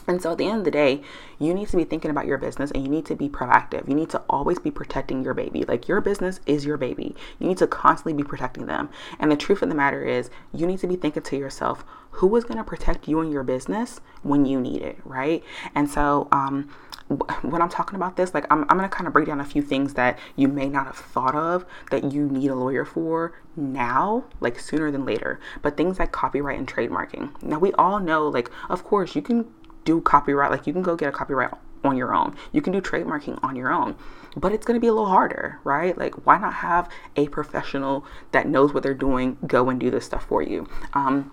And 0.07 0.21
so 0.21 0.33
at 0.33 0.37
the 0.37 0.45
end 0.45 0.59
of 0.59 0.65
the 0.65 0.71
day, 0.71 1.01
you 1.39 1.53
need 1.53 1.67
to 1.69 1.77
be 1.77 1.83
thinking 1.83 2.11
about 2.11 2.27
your 2.27 2.37
business 2.37 2.71
and 2.71 2.83
you 2.83 2.89
need 2.89 3.05
to 3.07 3.15
be 3.15 3.27
proactive. 3.27 3.87
You 3.87 3.95
need 3.95 4.09
to 4.11 4.21
always 4.29 4.59
be 4.59 4.69
protecting 4.69 5.23
your 5.23 5.33
baby. 5.33 5.63
Like 5.63 5.87
your 5.87 5.99
business 5.99 6.39
is 6.45 6.65
your 6.65 6.77
baby. 6.77 7.15
You 7.39 7.47
need 7.47 7.57
to 7.57 7.67
constantly 7.67 8.13
be 8.13 8.27
protecting 8.27 8.67
them. 8.67 8.89
And 9.19 9.31
the 9.31 9.35
truth 9.35 9.61
of 9.61 9.69
the 9.69 9.75
matter 9.75 10.03
is, 10.03 10.29
you 10.53 10.67
need 10.67 10.79
to 10.79 10.87
be 10.87 10.95
thinking 10.95 11.23
to 11.23 11.37
yourself, 11.37 11.83
who 12.11 12.33
is 12.35 12.43
going 12.43 12.57
to 12.57 12.63
protect 12.63 13.07
you 13.07 13.19
and 13.19 13.31
your 13.31 13.43
business 13.43 13.99
when 14.21 14.45
you 14.45 14.61
need 14.61 14.81
it, 14.81 14.99
right? 15.03 15.43
And 15.73 15.89
so, 15.89 16.27
um, 16.31 16.69
when 17.07 17.61
I'm 17.61 17.69
talking 17.69 17.95
about 17.95 18.17
this, 18.17 18.33
like 18.33 18.45
I'm, 18.49 18.61
I'm 18.63 18.77
going 18.77 18.89
to 18.89 18.95
kind 18.95 19.07
of 19.07 19.13
break 19.13 19.27
down 19.27 19.39
a 19.39 19.45
few 19.45 19.61
things 19.61 19.93
that 19.93 20.17
you 20.35 20.47
may 20.47 20.67
not 20.67 20.87
have 20.87 20.95
thought 20.95 21.35
of 21.35 21.65
that 21.91 22.11
you 22.11 22.27
need 22.27 22.49
a 22.49 22.55
lawyer 22.55 22.83
for 22.83 23.39
now, 23.55 24.25
like 24.39 24.59
sooner 24.59 24.89
than 24.89 25.05
later. 25.05 25.39
But 25.61 25.77
things 25.77 25.99
like 25.99 26.11
copyright 26.11 26.57
and 26.57 26.67
trademarking. 26.67 27.41
Now, 27.43 27.59
we 27.59 27.73
all 27.73 27.99
know, 27.99 28.27
like, 28.27 28.49
of 28.69 28.83
course, 28.83 29.15
you 29.15 29.21
can 29.21 29.47
do 29.83 30.01
copyright, 30.01 30.49
like, 30.49 30.65
you 30.65 30.73
can 30.73 30.81
go 30.81 30.95
get 30.95 31.09
a 31.09 31.11
copyright 31.11 31.51
on 31.83 31.95
your 31.95 32.15
own, 32.15 32.35
you 32.51 32.61
can 32.61 32.73
do 32.73 32.81
trademarking 32.81 33.37
on 33.43 33.55
your 33.55 33.71
own, 33.71 33.95
but 34.35 34.51
it's 34.51 34.65
going 34.65 34.75
to 34.75 34.81
be 34.81 34.87
a 34.87 34.93
little 34.93 35.07
harder, 35.07 35.59
right? 35.63 35.95
Like, 35.95 36.25
why 36.25 36.39
not 36.39 36.53
have 36.55 36.89
a 37.15 37.27
professional 37.27 38.03
that 38.31 38.47
knows 38.47 38.73
what 38.73 38.81
they're 38.81 38.95
doing 38.95 39.37
go 39.45 39.69
and 39.69 39.79
do 39.79 39.91
this 39.91 40.05
stuff 40.05 40.25
for 40.25 40.41
you? 40.41 40.67
Um, 40.93 41.31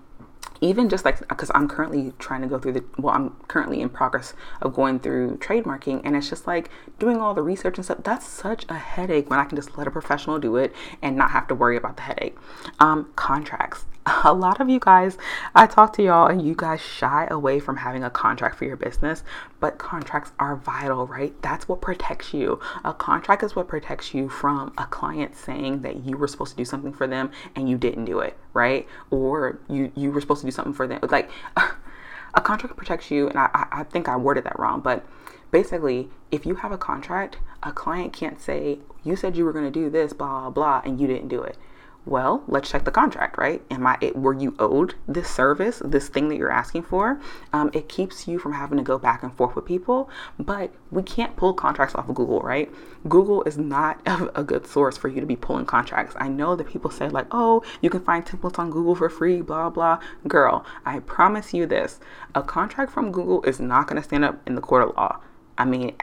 even 0.62 0.88
just 0.88 1.04
like 1.04 1.18
because 1.28 1.50
I'm 1.54 1.68
currently 1.68 2.12
trying 2.18 2.40
to 2.40 2.46
go 2.46 2.58
through 2.58 2.72
the 2.72 2.84
well, 2.96 3.14
I'm 3.14 3.30
currently 3.48 3.80
in 3.80 3.90
progress 3.90 4.32
of 4.62 4.74
going 4.74 5.00
through 5.00 5.36
trademarking, 5.38 6.00
and 6.04 6.16
it's 6.16 6.30
just 6.30 6.46
like 6.46 6.70
doing 6.98 7.18
all 7.18 7.34
the 7.34 7.42
research 7.42 7.76
and 7.76 7.84
stuff. 7.84 7.98
That's 8.04 8.26
such 8.26 8.64
a 8.68 8.74
headache 8.74 9.28
when 9.28 9.40
I 9.40 9.44
can 9.44 9.56
just 9.56 9.76
let 9.76 9.86
a 9.86 9.90
professional 9.90 10.38
do 10.38 10.56
it 10.56 10.72
and 11.02 11.16
not 11.16 11.32
have 11.32 11.48
to 11.48 11.54
worry 11.54 11.76
about 11.76 11.96
the 11.96 12.02
headache. 12.02 12.36
Um, 12.78 13.10
contracts. 13.16 13.84
a 14.24 14.32
lot 14.32 14.60
of 14.60 14.68
you 14.68 14.80
guys, 14.80 15.16
I 15.54 15.66
talk 15.66 15.92
to 15.94 16.02
y'all 16.02 16.26
and 16.26 16.42
you 16.42 16.54
guys 16.56 16.80
shy 16.80 17.28
away 17.30 17.60
from 17.60 17.76
having 17.76 18.02
a 18.02 18.10
contract 18.10 18.56
for 18.56 18.64
your 18.64 18.76
business, 18.76 19.22
but 19.60 19.78
contracts 19.78 20.32
are 20.38 20.56
vital, 20.56 21.06
right? 21.06 21.40
That's 21.42 21.68
what 21.68 21.80
protects 21.80 22.34
you. 22.34 22.58
A 22.84 22.92
contract 22.92 23.42
is 23.42 23.54
what 23.54 23.68
protects 23.68 24.12
you 24.12 24.28
from 24.28 24.72
a 24.76 24.86
client 24.86 25.36
saying 25.36 25.82
that 25.82 26.04
you 26.04 26.16
were 26.16 26.26
supposed 26.26 26.52
to 26.52 26.56
do 26.56 26.64
something 26.64 26.92
for 26.92 27.06
them 27.06 27.30
and 27.54 27.68
you 27.68 27.78
didn't 27.78 28.06
do 28.06 28.18
it, 28.18 28.36
right? 28.54 28.88
Or 29.10 29.60
you 29.68 29.92
you 29.94 30.10
were 30.10 30.20
supposed 30.20 30.40
to 30.40 30.46
do 30.46 30.52
something 30.52 30.74
for 30.74 30.86
them. 30.88 30.98
Like 31.02 31.30
a 32.34 32.40
contract 32.40 32.76
protects 32.76 33.10
you, 33.10 33.28
and 33.28 33.38
I, 33.38 33.66
I 33.70 33.84
think 33.84 34.08
I 34.08 34.16
worded 34.16 34.44
that 34.44 34.58
wrong, 34.58 34.80
but 34.80 35.04
basically, 35.52 36.08
if 36.32 36.44
you 36.44 36.56
have 36.56 36.72
a 36.72 36.78
contract, 36.78 37.36
a 37.62 37.70
client 37.72 38.12
can't 38.12 38.40
say, 38.40 38.78
You 39.04 39.14
said 39.14 39.36
you 39.36 39.44
were 39.44 39.52
to 39.52 39.70
do 39.70 39.90
this, 39.90 40.12
blah, 40.12 40.40
blah, 40.40 40.50
blah, 40.50 40.82
and 40.84 41.00
you 41.00 41.06
didn't 41.06 41.28
do 41.28 41.42
it 41.42 41.56
well, 42.04 42.42
let's 42.48 42.68
check 42.68 42.84
the 42.84 42.90
contract, 42.90 43.38
right? 43.38 43.62
Am 43.70 43.86
I 43.86 43.96
it, 44.00 44.16
were 44.16 44.34
you 44.34 44.56
owed 44.58 44.94
this 45.06 45.30
service, 45.30 45.80
this 45.84 46.08
thing 46.08 46.28
that 46.28 46.36
you're 46.36 46.50
asking 46.50 46.82
for? 46.82 47.20
Um, 47.52 47.70
it 47.72 47.88
keeps 47.88 48.26
you 48.26 48.40
from 48.40 48.54
having 48.54 48.76
to 48.78 48.84
go 48.84 48.98
back 48.98 49.22
and 49.22 49.32
forth 49.32 49.54
with 49.54 49.64
people, 49.64 50.10
but 50.38 50.72
we 50.90 51.04
can't 51.04 51.36
pull 51.36 51.54
contracts 51.54 51.94
off 51.94 52.08
of 52.08 52.16
Google, 52.16 52.40
right? 52.40 52.68
Google 53.08 53.44
is 53.44 53.56
not 53.56 54.00
a, 54.06 54.42
good 54.42 54.66
source 54.66 54.96
for 54.96 55.06
you 55.08 55.20
to 55.20 55.26
be 55.26 55.36
pulling 55.36 55.64
contracts. 55.64 56.16
I 56.18 56.26
know 56.28 56.56
that 56.56 56.66
people 56.66 56.90
say 56.90 57.08
like, 57.08 57.26
oh, 57.30 57.62
you 57.80 57.88
can 57.88 58.00
find 58.00 58.26
templates 58.26 58.58
on 58.58 58.70
Google 58.70 58.96
for 58.96 59.08
free, 59.08 59.40
blah 59.40 59.70
blah. 59.70 60.00
Girl, 60.26 60.66
I 60.84 60.98
promise 60.98 61.54
you 61.54 61.66
this: 61.66 62.00
a 62.34 62.42
contract 62.42 62.90
from 62.90 63.12
Google 63.12 63.42
is 63.44 63.60
not 63.60 63.86
going 63.86 64.00
to 64.00 64.06
stand 64.06 64.24
up 64.24 64.40
in 64.46 64.56
the 64.56 64.60
court 64.60 64.88
of 64.88 64.96
law. 64.96 65.20
I 65.56 65.64
mean, 65.64 65.94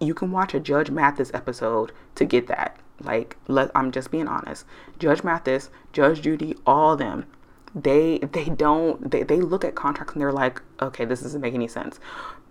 you 0.00 0.12
can 0.12 0.32
watch 0.32 0.52
a 0.52 0.60
Judge 0.60 0.90
Mathis 0.90 1.30
episode 1.32 1.92
to 2.16 2.24
get 2.26 2.46
that. 2.48 2.76
Like, 3.00 3.36
let 3.48 3.70
I'm 3.74 3.90
just 3.92 4.10
being 4.10 4.28
honest. 4.28 4.64
Judge 4.98 5.24
Mathis, 5.24 5.70
Judge 5.92 6.22
Judy, 6.22 6.54
all 6.66 6.96
them, 6.96 7.26
they 7.74 8.18
they 8.18 8.46
don't 8.46 9.10
they, 9.10 9.22
they 9.22 9.40
look 9.40 9.64
at 9.64 9.74
contracts 9.74 10.14
and 10.14 10.20
they're 10.20 10.32
like, 10.32 10.60
okay, 10.80 11.04
this 11.04 11.22
doesn't 11.22 11.40
make 11.40 11.54
any 11.54 11.68
sense. 11.68 12.00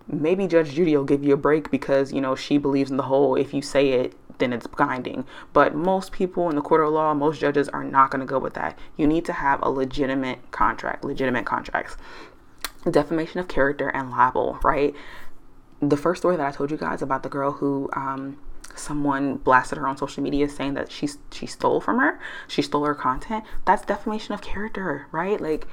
Maybe 0.08 0.46
Judge 0.46 0.72
Judy 0.72 0.96
will 0.96 1.04
give 1.04 1.22
you 1.22 1.34
a 1.34 1.38
break 1.38 1.70
because 1.70 2.12
you 2.12 2.20
know 2.20 2.34
she 2.34 2.58
believes 2.58 2.90
in 2.90 2.96
the 2.96 3.04
whole 3.04 3.36
if 3.36 3.54
you 3.54 3.62
say 3.62 3.90
it, 3.90 4.14
then 4.38 4.52
it's 4.52 4.66
binding. 4.66 5.24
But 5.52 5.74
most 5.74 6.12
people 6.12 6.48
in 6.48 6.56
the 6.56 6.62
court 6.62 6.84
of 6.84 6.92
law, 6.92 7.14
most 7.14 7.40
judges 7.40 7.68
are 7.68 7.84
not 7.84 8.10
going 8.10 8.20
to 8.20 8.26
go 8.26 8.38
with 8.38 8.54
that. 8.54 8.78
You 8.96 9.06
need 9.06 9.24
to 9.26 9.34
have 9.34 9.60
a 9.62 9.70
legitimate 9.70 10.50
contract, 10.50 11.04
legitimate 11.04 11.46
contracts. 11.46 11.96
Defamation 12.90 13.40
of 13.40 13.46
character 13.46 13.88
and 13.90 14.10
libel, 14.10 14.58
right? 14.64 14.94
The 15.80 15.98
first 15.98 16.22
story 16.22 16.36
that 16.36 16.46
I 16.46 16.50
told 16.50 16.70
you 16.70 16.78
guys 16.78 17.02
about 17.02 17.22
the 17.22 17.28
girl 17.28 17.52
who 17.52 17.90
um, 17.92 18.38
someone 18.76 19.36
blasted 19.36 19.78
her 19.78 19.86
on 19.86 19.96
social 19.96 20.22
media 20.22 20.48
saying 20.48 20.74
that 20.74 20.90
she 20.90 21.08
she 21.30 21.46
stole 21.46 21.80
from 21.80 21.98
her, 21.98 22.20
she 22.48 22.62
stole 22.62 22.84
her 22.84 22.94
content, 22.94 23.44
that's 23.64 23.84
defamation 23.84 24.34
of 24.34 24.42
character, 24.42 25.06
right? 25.12 25.40
Like 25.40 25.66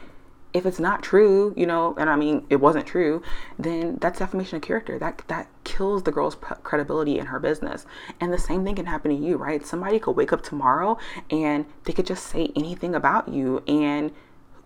if 0.53 0.65
it's 0.65 0.79
not 0.79 1.03
true, 1.03 1.53
you 1.57 1.65
know, 1.65 1.93
and 1.97 2.09
I 2.09 2.15
mean 2.15 2.45
it 2.49 2.57
wasn't 2.57 2.87
true, 2.87 3.21
then 3.59 3.97
that's 4.01 4.19
defamation 4.19 4.57
of 4.57 4.61
character. 4.61 4.97
That 4.97 5.21
that 5.27 5.47
kills 5.63 6.03
the 6.03 6.11
girl's 6.11 6.35
credibility 6.35 7.19
in 7.19 7.27
her 7.27 7.39
business. 7.39 7.85
And 8.19 8.33
the 8.33 8.37
same 8.37 8.63
thing 8.63 8.75
can 8.75 8.85
happen 8.85 9.11
to 9.11 9.17
you, 9.17 9.37
right? 9.37 9.65
Somebody 9.65 9.99
could 9.99 10.15
wake 10.15 10.33
up 10.33 10.41
tomorrow 10.41 10.97
and 11.29 11.65
they 11.83 11.93
could 11.93 12.05
just 12.05 12.25
say 12.27 12.51
anything 12.55 12.95
about 12.95 13.29
you 13.29 13.63
and 13.67 14.11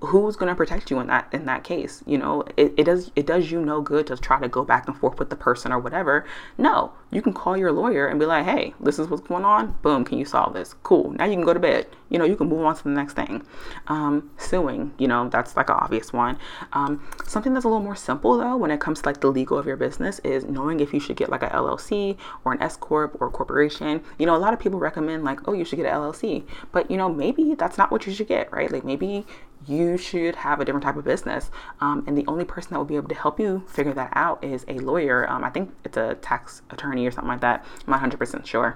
who's 0.02 0.36
going 0.36 0.50
to 0.50 0.56
protect 0.56 0.90
you 0.90 1.00
in 1.00 1.08
that 1.08 1.28
in 1.32 1.46
that 1.46 1.64
case 1.64 2.04
you 2.06 2.18
know? 2.18 2.44
It, 2.58 2.74
it 2.78 2.84
does 2.86 3.12
it 3.16 3.26
does 3.26 3.52
you 3.52 3.64
no 3.64 3.82
good 3.82 4.08
to 4.08 4.18
try 4.18 4.40
to 4.40 4.48
go 4.48 4.64
back 4.64 4.88
and 4.88 4.98
forth 4.98 5.20
with 5.20 5.30
the 5.30 5.36
person 5.36 5.72
or 5.72 5.80
whatever. 5.80 6.26
No 6.58 6.94
you 7.12 7.22
can 7.22 7.34
call 7.34 7.58
your 7.58 7.72
lawyer 7.72 8.08
and 8.08 8.20
be 8.20 8.26
like 8.26 8.46
hey 8.46 8.74
this 8.80 8.98
is 8.98 9.08
what's 9.08 9.28
going 9.28 9.46
on. 9.46 9.78
Boom 9.82 10.04
can 10.04 10.18
you 10.18 10.26
solve 10.26 10.54
this? 10.54 10.74
Cool 10.84 11.12
now 11.12 11.26
you 11.26 11.36
can 11.36 11.46
go 11.46 11.54
to 11.54 11.60
bed. 11.60 11.88
You 12.10 12.18
know 12.18 12.26
you 12.26 12.36
can 12.36 12.50
move 12.50 12.66
on 12.66 12.76
to 12.76 12.84
the 12.84 12.90
next 12.90 13.14
thing. 13.14 13.44
Um, 13.88 14.32
suing 14.38 14.94
you 14.98 15.08
know 15.08 15.30
that's 15.30 15.56
like 15.56 15.70
an 15.70 15.78
obvious 15.80 16.12
one. 16.12 16.38
Um, 16.74 17.08
something 17.26 17.54
that's 17.54 17.66
a 17.66 17.68
little 17.68 17.84
more 17.84 17.96
simple 17.96 18.38
though 18.38 18.58
when 18.58 18.72
it 18.72 18.80
comes 18.80 19.02
to 19.02 19.10
like 19.10 19.22
the 19.22 19.28
legal 19.28 19.58
of 19.58 19.66
your 19.66 19.78
business 19.78 20.20
is 20.20 20.46
knowing 20.46 20.80
if 20.80 20.94
you 20.94 21.00
should 21.00 21.16
get 21.16 21.30
like 21.30 21.44
a 21.44 21.50
llc 21.50 22.18
or 22.44 22.54
an 22.54 22.62
s 22.62 22.76
corp 22.76 23.18
or 23.22 23.28
a 23.28 23.32
corporation. 23.32 24.02
You 24.18 24.26
know 24.26 24.36
a 24.36 24.38
lot 24.38 24.54
of 24.54 24.60
people 24.60 24.80
recommend 24.80 25.24
like 25.24 25.48
oh 25.48 25.54
you 25.54 25.64
should 25.64 25.78
get 25.78 25.86
an 25.86 25.94
llc 25.94 26.44
but 26.72 26.90
you 26.90 26.98
know 26.98 27.14
maybe 27.14 27.56
that's 27.56 27.78
not 27.78 27.92
what 27.92 28.08
you 28.08 28.14
should 28.14 28.28
get 28.28 28.52
right? 28.52 28.72
Like 28.72 28.84
maybe 28.84 29.26
you 29.68 29.98
should 29.98 30.36
have 30.38 30.60
a 30.60 30.66
different 30.66 30.84
type 30.84 30.98
of 30.98 31.04
business. 31.04 31.52
Um, 31.80 32.04
and 32.08 32.18
the 32.18 32.26
only 32.28 32.46
person 32.46 32.72
that 32.72 32.78
will 32.78 32.86
be 32.86 32.96
able 32.96 33.10
to 33.10 33.16
help 33.16 33.40
you 33.40 33.64
figure 33.68 33.94
that 33.94 34.12
out 34.14 34.44
is 34.44 34.66
a 34.68 34.80
lawyer. 34.80 35.30
Um, 35.30 35.44
I 35.44 35.50
think 35.50 35.74
it's 35.84 35.98
a 35.98 36.16
tax 36.16 36.62
attorney 36.70 37.06
or 37.06 37.12
something 37.12 37.30
like 37.30 37.42
that. 37.42 37.66
I'm 37.88 37.92
not 37.92 38.02
100% 38.02 38.46
sure. 38.46 38.76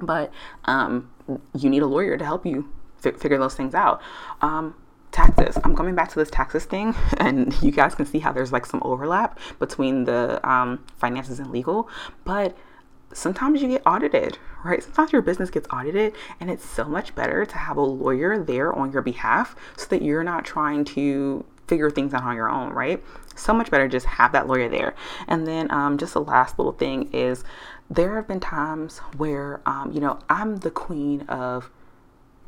But 0.00 0.32
um, 0.64 1.10
you 1.56 1.70
need 1.70 1.82
a 1.82 1.86
lawyer 1.86 2.16
to 2.16 2.24
help 2.24 2.46
you 2.46 2.72
fi- 2.98 3.12
figure 3.12 3.38
those 3.38 3.54
things 3.54 3.74
out. 3.74 4.00
Um, 4.40 4.74
taxes. 5.12 5.58
I'm 5.64 5.76
coming 5.76 5.94
back 5.94 6.08
to 6.10 6.18
this 6.18 6.30
taxes 6.30 6.64
thing, 6.64 6.94
and 7.18 7.54
you 7.62 7.70
guys 7.70 7.94
can 7.94 8.06
see 8.06 8.18
how 8.18 8.32
there's 8.32 8.52
like 8.52 8.66
some 8.66 8.80
overlap 8.84 9.38
between 9.58 10.04
the 10.04 10.46
um, 10.48 10.84
finances 10.96 11.38
and 11.38 11.50
legal. 11.50 11.88
But 12.24 12.56
sometimes 13.12 13.62
you 13.62 13.68
get 13.68 13.82
audited, 13.86 14.38
right? 14.64 14.82
Sometimes 14.82 15.12
your 15.12 15.22
business 15.22 15.50
gets 15.50 15.68
audited, 15.70 16.14
and 16.38 16.50
it's 16.50 16.64
so 16.64 16.84
much 16.84 17.14
better 17.14 17.44
to 17.44 17.56
have 17.56 17.76
a 17.76 17.82
lawyer 17.82 18.38
there 18.42 18.72
on 18.72 18.92
your 18.92 19.02
behalf 19.02 19.56
so 19.76 19.86
that 19.86 20.02
you're 20.02 20.24
not 20.24 20.44
trying 20.44 20.84
to 20.84 21.44
figure 21.66 21.90
things 21.90 22.12
out 22.14 22.24
on 22.24 22.36
your 22.36 22.50
own, 22.50 22.72
right? 22.72 23.02
So 23.36 23.52
much 23.52 23.70
better 23.70 23.88
just 23.88 24.06
have 24.06 24.32
that 24.32 24.48
lawyer 24.48 24.68
there. 24.68 24.94
And 25.28 25.46
then, 25.46 25.70
um, 25.70 25.98
just 25.98 26.14
a 26.14 26.20
last 26.20 26.58
little 26.58 26.72
thing 26.72 27.08
is 27.12 27.44
there 27.88 28.16
have 28.16 28.28
been 28.28 28.40
times 28.40 28.98
where, 29.16 29.60
um, 29.66 29.92
you 29.92 30.00
know, 30.00 30.18
I'm 30.28 30.56
the 30.58 30.70
queen 30.70 31.22
of 31.22 31.70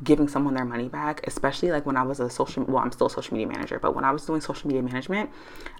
giving 0.03 0.27
someone 0.27 0.53
their 0.53 0.65
money 0.65 0.89
back, 0.89 1.25
especially 1.25 1.71
like 1.71 1.85
when 1.85 1.95
I 1.95 2.03
was 2.03 2.19
a 2.19 2.29
social, 2.29 2.63
well, 2.65 2.83
I'm 2.83 2.91
still 2.91 3.07
a 3.07 3.09
social 3.09 3.33
media 3.33 3.47
manager, 3.47 3.79
but 3.79 3.95
when 3.95 4.03
I 4.03 4.11
was 4.11 4.25
doing 4.25 4.41
social 4.41 4.67
media 4.67 4.83
management, 4.83 5.29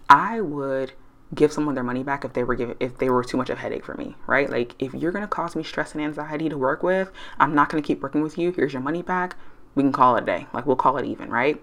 I 0.10 0.40
would 0.40 0.94
give 1.34 1.52
someone 1.52 1.76
their 1.76 1.84
money 1.84 2.04
back 2.04 2.24
if 2.26 2.34
they 2.34 2.44
were 2.44 2.56
giving 2.56 2.76
if 2.80 2.98
they 2.98 3.10
were 3.10 3.24
too 3.24 3.38
much 3.38 3.50
of 3.50 3.58
a 3.58 3.62
headache 3.62 3.86
for 3.86 3.96
me, 3.96 4.16
right? 4.28 4.50
Like 4.50 4.76
if 4.80 4.94
you're 4.94 5.12
gonna 5.12 5.28
cause 5.28 5.56
me 5.56 5.64
stress 5.64 5.94
and 5.94 6.04
anxiety 6.04 6.50
to 6.50 6.58
work 6.58 6.84
with, 6.84 7.12
I'm 7.40 7.56
not 7.56 7.70
gonna 7.70 7.82
keep 7.82 8.02
working 8.02 8.22
with 8.22 8.38
you. 8.38 8.52
Here's 8.52 8.74
your 8.74 8.82
money 8.82 9.02
back. 9.02 9.36
We 9.76 9.82
can 9.82 9.92
call 9.92 10.16
it 10.16 10.24
a 10.24 10.26
day. 10.26 10.48
Like 10.54 10.66
we'll 10.66 10.76
call 10.76 10.98
it 10.98 11.06
even, 11.06 11.30
right? 11.30 11.62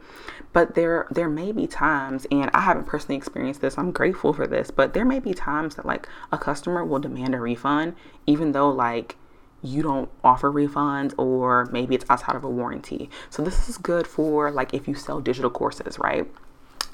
But 0.52 0.74
there 0.74 1.06
there 1.10 1.28
may 1.28 1.52
be 1.52 1.66
times, 1.66 2.26
and 2.30 2.50
I 2.52 2.60
haven't 2.60 2.86
personally 2.86 3.16
experienced 3.16 3.60
this. 3.60 3.78
I'm 3.78 3.92
grateful 3.92 4.32
for 4.32 4.46
this, 4.46 4.70
but 4.70 4.94
there 4.94 5.04
may 5.04 5.20
be 5.20 5.32
times 5.32 5.76
that 5.76 5.86
like 5.86 6.08
a 6.32 6.38
customer 6.38 6.84
will 6.84 6.98
demand 6.98 7.34
a 7.34 7.40
refund, 7.40 7.94
even 8.26 8.52
though 8.52 8.70
like 8.70 9.16
you 9.62 9.82
don't 9.82 10.08
offer 10.24 10.50
refunds 10.50 11.14
or 11.18 11.66
maybe 11.66 11.94
it's 11.94 12.06
outside 12.08 12.36
of 12.36 12.44
a 12.44 12.48
warranty. 12.48 13.10
So 13.28 13.42
this 13.42 13.68
is 13.68 13.76
good 13.78 14.06
for 14.06 14.50
like 14.50 14.74
if 14.74 14.88
you 14.88 14.94
sell 14.94 15.20
digital 15.20 15.50
courses, 15.50 15.98
right? 15.98 16.26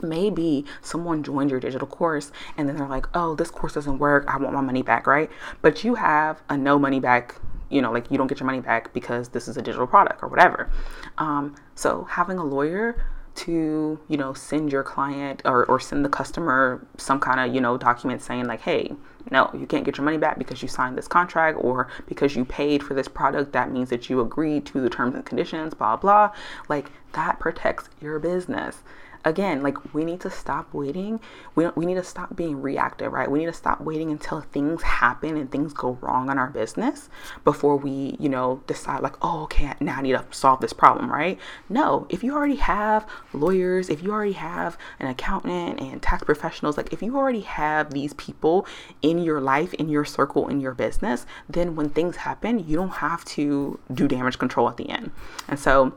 Maybe 0.03 0.65
someone 0.83 1.23
joined 1.23 1.51
your 1.51 1.61
digital 1.61 1.87
course 1.87 2.33
and 2.57 2.69
then 2.69 2.77
they're 2.77 2.89
like, 2.89 3.07
oh, 3.15 3.35
this 3.35 3.51
course 3.51 3.75
doesn't 3.75 3.99
work. 3.99 4.25
I 4.29 4.37
want 4.39 4.55
my 4.55 4.61
money 4.61 4.83
back, 4.83 5.07
right? 5.07 5.31
But 5.63 5.85
you 5.85 5.95
have 5.95 6.43
a 6.49 6.57
no 6.57 6.79
money 6.79 7.01
back, 7.01 7.37
you 7.71 7.83
know, 7.83 7.93
like 7.93 8.11
you 8.11 8.19
don't 8.19 8.27
get 8.27 8.41
your 8.41 8.47
money 8.47 8.61
back 8.61 8.93
because 8.93 9.29
this 9.31 9.49
is 9.49 9.57
a 9.57 9.63
digital 9.63 9.87
product 9.87 10.23
or 10.23 10.29
whatever. 10.29 10.71
Um, 11.19 11.57
so 11.75 12.05
having 12.05 12.39
a 12.39 12.45
lawyer 12.45 13.05
to, 13.37 14.01
you 14.09 14.17
know, 14.17 14.33
send 14.33 14.73
your 14.73 14.83
client 14.83 15.43
or, 15.45 15.65
or 15.67 15.79
send 15.79 16.05
the 16.05 16.09
customer 16.09 16.87
some 16.97 17.21
kind 17.21 17.39
of, 17.39 17.55
you 17.55 17.61
know, 17.61 17.77
document 17.77 18.23
saying 18.23 18.47
like, 18.47 18.63
hey, 18.63 18.95
no, 19.31 19.51
you 19.53 19.67
can't 19.67 19.85
get 19.85 19.97
your 19.97 20.05
money 20.05 20.19
back 20.19 20.39
because 20.39 20.63
you 20.63 20.69
signed 20.69 20.97
this 20.97 21.09
contract 21.09 21.59
or 21.61 21.89
because 22.07 22.37
you 22.37 22.45
paid 22.45 22.83
for 22.83 22.95
this 22.95 23.09
product. 23.09 23.53
That 23.53 23.71
means 23.71 23.91
that 23.91 24.09
you 24.09 24.21
agreed 24.21 24.65
to 24.67 24.81
the 24.81 24.89
terms 24.89 25.15
and 25.15 25.25
conditions, 25.25 25.75
blah, 25.75 25.97
blah. 25.97 26.33
Like 26.69 26.91
that 27.13 27.39
protects 27.41 27.89
your 28.01 28.19
business 28.19 28.83
again, 29.27 29.61
like 29.61 29.93
we 29.93 30.05
need 30.05 30.21
to 30.21 30.31
stop 30.31 30.73
waiting. 30.73 31.21
We 31.57 31.67
we 31.75 31.85
need 31.85 31.97
to 31.97 32.05
stop 32.05 32.37
being 32.37 32.63
reactive, 32.63 33.13
right? 33.13 33.29
We 33.29 33.41
need 33.41 33.47
to 33.47 33.53
stop 33.53 33.81
waiting 33.81 34.11
until 34.11 34.41
things 34.41 34.83
happen 34.83 35.37
and 35.37 35.51
things 35.51 35.73
go 35.73 35.99
wrong 36.01 36.31
in 36.31 36.39
our 36.39 36.49
business 36.49 37.11
before 37.45 37.77
we, 37.77 38.17
you 38.21 38.29
know, 38.29 38.63
decide 38.69 39.03
like, 39.03 39.17
oh, 39.23 39.43
okay, 39.43 39.75
now 39.81 39.97
I 39.97 40.03
need 40.03 40.13
to 40.13 40.25
solve 40.31 40.61
this 40.61 40.73
problem, 40.73 41.11
right? 41.13 41.39
No, 41.69 42.07
if 42.09 42.23
you 42.23 42.35
already 42.35 42.57
have 42.57 43.05
lawyers, 43.33 43.91
if 43.91 44.01
you 44.03 44.13
already 44.13 44.33
have 44.33 44.79
an 45.01 45.09
accountant 45.09 45.81
and 45.81 46.01
tax 46.01 46.23
professionals, 46.23 46.77
like 46.77 46.93
if 46.93 47.03
you 47.03 47.17
already 47.17 47.41
have 47.41 47.93
these 47.93 48.15
people 48.15 48.65
in 49.03 49.19
your 49.19 49.41
life, 49.41 49.75
in 49.75 49.89
your 49.89 50.05
circle, 50.05 50.47
in 50.47 50.61
your 50.61 50.73
business, 50.73 51.27
then 51.49 51.75
when 51.75 51.91
things 51.91 52.17
happen, 52.17 52.61
you 52.61 52.77
don't 52.77 52.91
have 52.91 53.25
to 53.25 53.81
do 53.93 54.07
damage 54.07 54.39
control 54.39 54.69
at 54.69 54.77
the 54.77 54.89
end. 54.89 55.11
And 55.49 55.59
so 55.59 55.95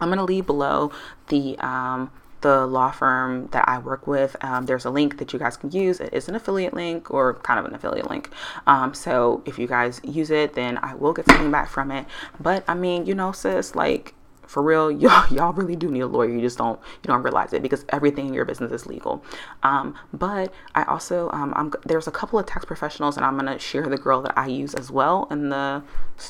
I'm 0.00 0.08
going 0.08 0.18
to 0.18 0.24
leave 0.24 0.46
below 0.46 0.90
the 1.28 1.56
um, 1.58 2.10
the 2.42 2.66
law 2.66 2.90
firm 2.90 3.48
that 3.48 3.68
I 3.68 3.78
work 3.78 4.06
with. 4.06 4.36
Um, 4.42 4.66
there's 4.66 4.84
a 4.84 4.90
link 4.90 5.18
that 5.18 5.32
you 5.32 5.38
guys 5.38 5.56
can 5.56 5.70
use. 5.70 6.00
It 6.00 6.12
is 6.12 6.28
an 6.28 6.34
affiliate 6.34 6.74
link 6.74 7.10
or 7.10 7.34
kind 7.34 7.58
of 7.58 7.66
an 7.66 7.74
affiliate 7.74 8.10
link. 8.10 8.30
Um, 8.66 8.94
so 8.94 9.42
if 9.46 9.58
you 9.58 9.66
guys 9.66 10.00
use 10.04 10.30
it, 10.30 10.54
then 10.54 10.78
I 10.82 10.94
will 10.94 11.12
get 11.12 11.26
something 11.26 11.50
back 11.50 11.68
from 11.68 11.90
it. 11.90 12.06
But 12.38 12.64
I 12.68 12.74
mean, 12.74 13.06
you 13.06 13.14
know, 13.14 13.32
sis, 13.32 13.74
like 13.74 14.14
for 14.52 14.62
real, 14.62 14.90
y'all, 15.02 15.26
y'all 15.32 15.52
really 15.52 15.76
do 15.76 15.90
need 15.90 16.00
a 16.00 16.06
lawyer. 16.06 16.28
You 16.28 16.40
just 16.40 16.58
don't 16.58 16.78
you 17.02 17.08
don't 17.08 17.22
realize 17.22 17.52
it 17.52 17.62
because 17.62 17.84
everything 17.88 18.28
in 18.28 18.34
your 18.34 18.44
business 18.44 18.70
is 18.70 18.86
legal. 18.86 19.24
Um, 19.62 19.94
but 20.12 20.52
I 20.74 20.84
also 20.84 21.30
um, 21.30 21.52
I'm, 21.56 21.72
there's 21.84 22.06
a 22.06 22.12
couple 22.12 22.38
of 22.38 22.46
tax 22.46 22.64
professionals, 22.64 23.16
and 23.16 23.24
I'm 23.24 23.36
gonna 23.36 23.58
share 23.58 23.88
the 23.88 23.98
girl 23.98 24.22
that 24.22 24.36
I 24.36 24.46
use 24.46 24.74
as 24.74 24.90
well 24.90 25.26
in 25.30 25.48
the 25.48 25.82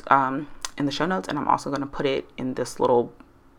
um, 0.06 0.48
in 0.78 0.86
the 0.86 0.92
show 0.92 1.06
notes, 1.06 1.28
and 1.28 1.38
I'm 1.38 1.48
also 1.48 1.70
gonna 1.70 1.86
put 1.86 2.06
it 2.06 2.30
in 2.38 2.54
this 2.54 2.78
little 2.78 3.12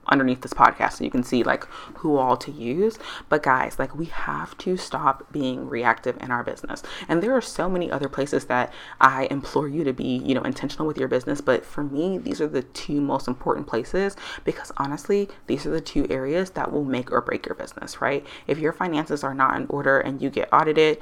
underneath 0.07 0.41
this 0.41 0.53
podcast 0.53 0.93
so 0.93 1.03
you 1.03 1.11
can 1.11 1.23
see 1.23 1.43
like 1.43 1.65
who 1.97 2.17
all 2.17 2.37
to 2.37 2.51
use. 2.51 2.99
But 3.29 3.43
guys 3.43 3.79
like 3.79 3.95
we 3.95 4.05
have 4.05 4.57
to 4.59 4.77
stop 4.77 5.31
being 5.31 5.69
reactive 5.69 6.17
in 6.21 6.31
our 6.31 6.43
business. 6.43 6.83
And 7.07 7.21
there 7.21 7.33
are 7.33 7.41
so 7.41 7.69
many 7.69 7.91
other 7.91 8.09
places 8.09 8.45
that 8.45 8.73
i 8.99 9.27
implore 9.31 9.67
you 9.67 9.83
to 9.83 9.93
be 9.93 10.17
you 10.17 10.35
know 10.35 10.41
intentional 10.41 10.87
with 10.87 10.97
your 10.97 11.07
business. 11.07 11.41
But 11.41 11.65
for 11.65 11.83
me 11.83 12.17
these 12.17 12.41
are 12.41 12.47
the 12.47 12.63
two 12.63 13.01
most 13.01 13.27
important 13.27 13.67
places 13.67 14.15
because 14.43 14.71
honestly 14.77 15.29
these 15.47 15.65
are 15.65 15.71
the 15.71 15.81
two 15.81 16.07
areas 16.09 16.51
that 16.51 16.71
will 16.71 16.85
make 16.85 17.11
or 17.11 17.21
break 17.21 17.45
your 17.45 17.55
business 17.55 18.01
right? 18.01 18.25
If 18.47 18.59
your 18.59 18.73
finances 18.73 19.23
are 19.23 19.33
not 19.33 19.55
in 19.55 19.67
order 19.69 19.99
and 19.99 20.21
you 20.21 20.29
get 20.29 20.49
audited 20.51 20.99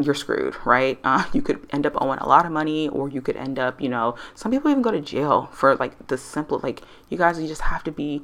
you're 0.00 0.14
screwed, 0.14 0.56
right? 0.64 0.98
Uh, 1.12 1.24
you 1.34 1.42
could 1.42 1.60
end 1.70 1.84
up 1.84 1.92
owing 2.00 2.18
a 2.20 2.26
lot 2.26 2.46
of 2.46 2.52
money, 2.52 2.88
or 2.88 3.08
you 3.08 3.20
could 3.20 3.36
end 3.36 3.58
up, 3.58 3.80
you 3.82 3.88
know, 3.88 4.14
some 4.34 4.50
people 4.50 4.70
even 4.70 4.82
go 4.82 4.90
to 4.90 5.00
jail 5.00 5.50
for 5.52 5.76
like 5.76 6.06
the 6.06 6.16
simple, 6.16 6.58
like, 6.62 6.80
you 7.10 7.18
guys, 7.18 7.38
you 7.38 7.46
just 7.46 7.60
have 7.60 7.84
to 7.84 7.92
be 7.92 8.22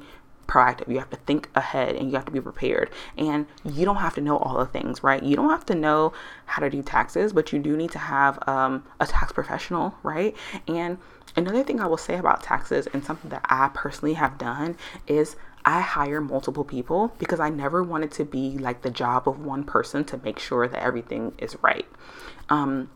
proactive. 0.49 0.89
You 0.89 0.99
have 0.99 1.09
to 1.11 1.15
think 1.17 1.49
ahead 1.55 1.95
and 1.95 2.09
you 2.09 2.15
have 2.15 2.25
to 2.25 2.31
be 2.31 2.41
prepared. 2.41 2.89
And 3.17 3.45
you 3.63 3.85
don't 3.85 3.97
have 3.97 4.15
to 4.15 4.21
know 4.21 4.37
all 4.37 4.57
the 4.57 4.65
things, 4.65 5.03
right? 5.03 5.21
You 5.21 5.35
don't 5.35 5.49
have 5.49 5.65
to 5.67 5.75
know 5.75 6.11
how 6.45 6.61
to 6.61 6.69
do 6.69 6.81
taxes, 6.81 7.31
but 7.31 7.53
you 7.53 7.59
do 7.59 7.77
need 7.77 7.91
to 7.91 7.99
have 7.99 8.39
um, 8.47 8.83
a 8.99 9.05
tax 9.05 9.31
professional, 9.31 9.95
right? 10.03 10.35
And 10.67 10.97
another 11.35 11.63
thing 11.63 11.79
I 11.79 11.87
will 11.87 11.97
say 11.97 12.17
about 12.17 12.43
taxes 12.43 12.87
and 12.93 13.03
something 13.03 13.29
that 13.29 13.45
I 13.45 13.69
personally 13.73 14.15
have 14.15 14.37
done 14.37 14.75
is 15.07 15.35
I 15.65 15.81
hire 15.81 16.21
multiple 16.21 16.63
people 16.63 17.13
because 17.19 17.39
I 17.39 17.49
never 17.49 17.83
wanted 17.83 18.11
to 18.13 18.25
be 18.25 18.57
like 18.57 18.81
the 18.81 18.89
job 18.89 19.27
of 19.27 19.39
one 19.39 19.63
person 19.63 20.03
to 20.05 20.17
make 20.17 20.39
sure 20.39 20.67
that 20.67 20.81
everything 20.81 21.33
is 21.37 21.55
right. 21.61 21.85
Um, 22.49 22.89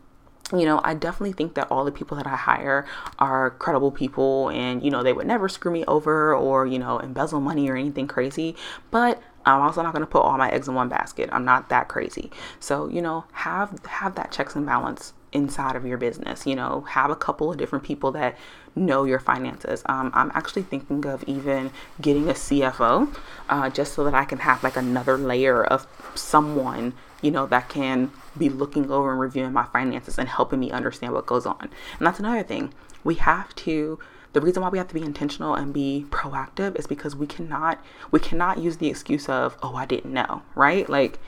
you 0.52 0.66
know, 0.66 0.80
I 0.84 0.94
definitely 0.94 1.32
think 1.32 1.54
that 1.54 1.70
all 1.70 1.84
the 1.84 1.92
people 1.92 2.16
that 2.16 2.26
I 2.26 2.36
hire 2.36 2.86
are 3.18 3.50
credible 3.52 3.90
people 3.90 4.50
and, 4.50 4.84
you 4.84 4.90
know, 4.90 5.02
they 5.02 5.12
would 5.12 5.26
never 5.26 5.48
screw 5.48 5.72
me 5.72 5.84
over 5.86 6.34
or, 6.34 6.66
you 6.66 6.78
know, 6.78 6.98
embezzle 6.98 7.40
money 7.40 7.68
or 7.70 7.76
anything 7.76 8.06
crazy. 8.06 8.54
But 8.90 9.22
I'm 9.46 9.60
also 9.60 9.82
not 9.82 9.92
going 9.92 10.04
to 10.04 10.10
put 10.10 10.22
all 10.22 10.36
my 10.36 10.50
eggs 10.50 10.68
in 10.68 10.74
one 10.74 10.88
basket. 10.88 11.28
I'm 11.32 11.44
not 11.44 11.68
that 11.70 11.88
crazy. 11.88 12.30
So, 12.60 12.88
you 12.88 13.02
know, 13.02 13.24
have 13.32 13.84
have 13.86 14.14
that 14.16 14.32
checks 14.32 14.54
and 14.54 14.66
balance 14.66 15.12
inside 15.32 15.76
of 15.76 15.84
your 15.84 15.98
business. 15.98 16.46
You 16.46 16.56
know, 16.56 16.82
have 16.88 17.10
a 17.10 17.16
couple 17.16 17.50
of 17.50 17.56
different 17.56 17.84
people 17.84 18.12
that 18.12 18.36
know 18.74 19.04
your 19.04 19.18
finances. 19.18 19.82
Um, 19.86 20.10
I'm 20.14 20.30
actually 20.34 20.62
thinking 20.62 21.04
of 21.06 21.24
even 21.24 21.70
getting 22.00 22.28
a 22.28 22.34
CFO 22.34 23.14
uh, 23.48 23.70
just 23.70 23.94
so 23.94 24.04
that 24.04 24.14
I 24.14 24.24
can 24.24 24.38
have 24.38 24.62
like 24.62 24.76
another 24.76 25.18
layer 25.18 25.64
of 25.64 25.86
someone, 26.14 26.94
you 27.24 27.30
know, 27.30 27.46
that 27.46 27.68
can 27.70 28.12
be 28.36 28.50
looking 28.50 28.90
over 28.90 29.10
and 29.10 29.18
reviewing 29.18 29.52
my 29.52 29.64
finances 29.64 30.18
and 30.18 30.28
helping 30.28 30.60
me 30.60 30.70
understand 30.70 31.14
what 31.14 31.24
goes 31.24 31.46
on. 31.46 31.70
And 31.98 32.06
that's 32.06 32.18
another 32.18 32.42
thing. 32.42 32.74
We 33.02 33.14
have 33.16 33.54
to 33.56 33.98
the 34.34 34.40
reason 34.40 34.62
why 34.64 34.68
we 34.68 34.78
have 34.78 34.88
to 34.88 34.94
be 34.94 35.02
intentional 35.02 35.54
and 35.54 35.72
be 35.72 36.06
proactive 36.10 36.76
is 36.76 36.88
because 36.88 37.14
we 37.14 37.26
cannot 37.26 37.82
we 38.10 38.18
cannot 38.18 38.58
use 38.58 38.76
the 38.78 38.88
excuse 38.88 39.28
of 39.28 39.56
oh 39.62 39.74
I 39.76 39.86
didn't 39.86 40.12
know, 40.12 40.42
right? 40.54 40.88
Like 40.88 41.18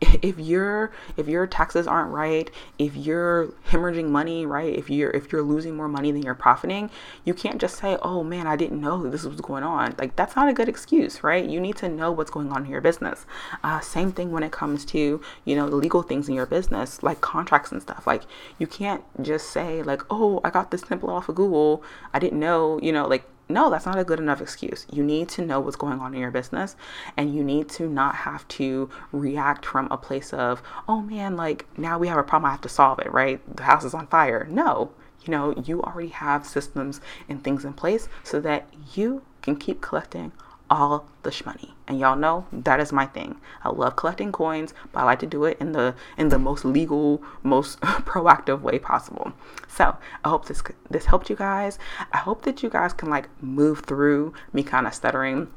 if 0.22 0.38
your 0.38 0.92
if 1.16 1.26
your 1.26 1.46
taxes 1.46 1.86
aren't 1.86 2.10
right 2.10 2.50
if 2.78 2.96
you're 2.96 3.48
hemorrhaging 3.70 4.08
money 4.08 4.44
right 4.44 4.74
if 4.74 4.90
you're 4.90 5.10
if 5.10 5.32
you're 5.32 5.42
losing 5.42 5.76
more 5.76 5.88
money 5.88 6.12
than 6.12 6.22
you're 6.22 6.34
profiting 6.34 6.90
you 7.24 7.32
can't 7.32 7.60
just 7.60 7.78
say 7.78 7.96
oh 8.02 8.22
man 8.22 8.46
i 8.46 8.56
didn't 8.56 8.80
know 8.80 9.08
this 9.10 9.24
was 9.24 9.40
going 9.40 9.62
on. 9.62 9.94
Like 9.98 10.16
that's 10.16 10.36
not 10.36 10.48
a 10.48 10.52
good 10.52 10.68
excuse 10.68 11.22
right? 11.22 11.44
You 11.44 11.60
need 11.60 11.76
to 11.76 11.88
know 11.88 12.10
what's 12.12 12.30
going 12.30 12.52
on 12.52 12.64
in 12.64 12.70
your 12.70 12.80
business. 12.80 13.26
Uh, 13.62 13.80
same 13.80 14.12
thing 14.12 14.30
when 14.30 14.42
it 14.42 14.52
comes 14.52 14.84
to 14.86 15.20
you 15.44 15.56
know 15.56 15.68
the 15.68 15.76
legal 15.76 16.02
things 16.02 16.28
in 16.28 16.34
your 16.34 16.46
business 16.46 17.02
like 17.02 17.20
contracts 17.20 17.72
and 17.72 17.82
stuff. 17.82 18.06
Like 18.06 18.22
you 18.58 18.66
can't 18.66 19.02
just 19.22 19.50
say 19.50 19.82
like 19.82 20.02
oh 20.10 20.40
i 20.44 20.50
got 20.50 20.70
this 20.70 20.82
template 20.82 21.08
off 21.08 21.28
of 21.28 21.34
google. 21.34 21.82
I 22.12 22.18
didn't 22.18 22.40
know 22.40 22.78
you 22.82 22.92
know 22.92 23.06
like 23.06 23.24
no, 23.48 23.70
that's 23.70 23.86
not 23.86 23.98
a 23.98 24.04
good 24.04 24.18
enough 24.18 24.40
excuse. 24.40 24.86
You 24.92 25.04
need 25.04 25.28
to 25.30 25.44
know 25.44 25.60
what's 25.60 25.76
going 25.76 26.00
on 26.00 26.14
in 26.14 26.20
your 26.20 26.30
business 26.30 26.76
and 27.16 27.34
you 27.34 27.44
need 27.44 27.68
to 27.70 27.88
not 27.88 28.16
have 28.16 28.46
to 28.48 28.90
react 29.12 29.64
from 29.64 29.88
a 29.90 29.96
place 29.96 30.32
of, 30.32 30.62
oh 30.88 31.00
man, 31.00 31.36
like 31.36 31.66
now 31.78 31.98
we 31.98 32.08
have 32.08 32.18
a 32.18 32.24
problem, 32.24 32.48
I 32.48 32.52
have 32.52 32.60
to 32.62 32.68
solve 32.68 32.98
it, 32.98 33.12
right? 33.12 33.40
The 33.56 33.62
house 33.62 33.84
is 33.84 33.94
on 33.94 34.08
fire. 34.08 34.48
No, 34.50 34.90
you 35.24 35.30
know, 35.30 35.54
you 35.64 35.82
already 35.82 36.08
have 36.08 36.46
systems 36.46 37.00
and 37.28 37.42
things 37.42 37.64
in 37.64 37.72
place 37.72 38.08
so 38.24 38.40
that 38.40 38.68
you 38.94 39.22
can 39.42 39.56
keep 39.56 39.80
collecting 39.80 40.32
all 40.70 41.08
the 41.22 41.30
shmoney. 41.30 41.70
And 41.86 41.98
y'all 41.98 42.16
know 42.16 42.46
that 42.52 42.80
is 42.80 42.92
my 42.92 43.06
thing. 43.06 43.40
I 43.62 43.70
love 43.70 43.96
collecting 43.96 44.32
coins, 44.32 44.74
but 44.92 45.00
I 45.00 45.04
like 45.04 45.20
to 45.20 45.26
do 45.26 45.44
it 45.44 45.58
in 45.60 45.72
the 45.72 45.94
in 46.16 46.28
the 46.28 46.38
most 46.38 46.64
legal, 46.64 47.22
most 47.42 47.80
proactive 47.80 48.60
way 48.60 48.78
possible. 48.78 49.32
So 49.68 49.96
I 50.24 50.28
hope 50.28 50.46
this 50.46 50.62
this 50.90 51.06
helped 51.06 51.30
you 51.30 51.36
guys. 51.36 51.78
I 52.12 52.18
hope 52.18 52.42
that 52.42 52.62
you 52.62 52.70
guys 52.70 52.92
can 52.92 53.10
like 53.10 53.28
move 53.42 53.80
through 53.80 54.34
me 54.52 54.62
kind 54.62 54.86
of 54.86 54.94
stuttering. 54.94 55.48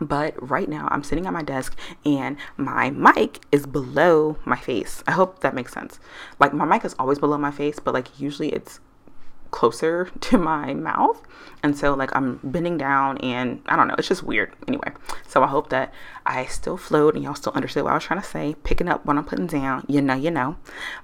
But 0.00 0.50
right 0.50 0.68
now 0.68 0.88
I'm 0.90 1.04
sitting 1.04 1.26
at 1.26 1.32
my 1.32 1.42
desk 1.42 1.78
and 2.04 2.36
my 2.56 2.90
mic 2.90 3.40
is 3.52 3.66
below 3.66 4.38
my 4.44 4.56
face. 4.56 5.02
I 5.06 5.12
hope 5.12 5.40
that 5.40 5.54
makes 5.54 5.72
sense. 5.72 6.00
Like 6.40 6.52
my 6.52 6.64
mic 6.64 6.84
is 6.84 6.94
always 6.98 7.18
below 7.18 7.38
my 7.38 7.50
face, 7.50 7.78
but 7.78 7.94
like 7.94 8.18
usually 8.18 8.48
it's 8.50 8.80
closer 9.52 10.10
to 10.20 10.38
my 10.38 10.74
mouth. 10.74 11.22
And 11.62 11.78
so, 11.78 11.94
like, 11.94 12.14
I'm 12.16 12.40
bending 12.42 12.76
down 12.76 13.18
and 13.18 13.62
I 13.66 13.76
don't 13.76 13.86
know, 13.86 13.94
it's 13.96 14.08
just 14.08 14.24
weird. 14.24 14.52
Anyway, 14.66 14.88
so 15.28 15.44
I 15.44 15.46
hope 15.46 15.70
that 15.70 15.94
I 16.26 16.46
still 16.46 16.76
flowed 16.76 17.14
and 17.14 17.22
y'all 17.22 17.36
still 17.36 17.52
understood 17.52 17.84
what 17.84 17.92
I 17.92 17.94
was 17.94 18.04
trying 18.04 18.20
to 18.20 18.26
say, 18.26 18.56
picking 18.64 18.88
up 18.88 19.06
what 19.06 19.16
I'm 19.16 19.24
putting 19.24 19.46
down. 19.46 19.84
You 19.86 20.02
know, 20.02 20.14
you 20.14 20.32
know. 20.32 20.56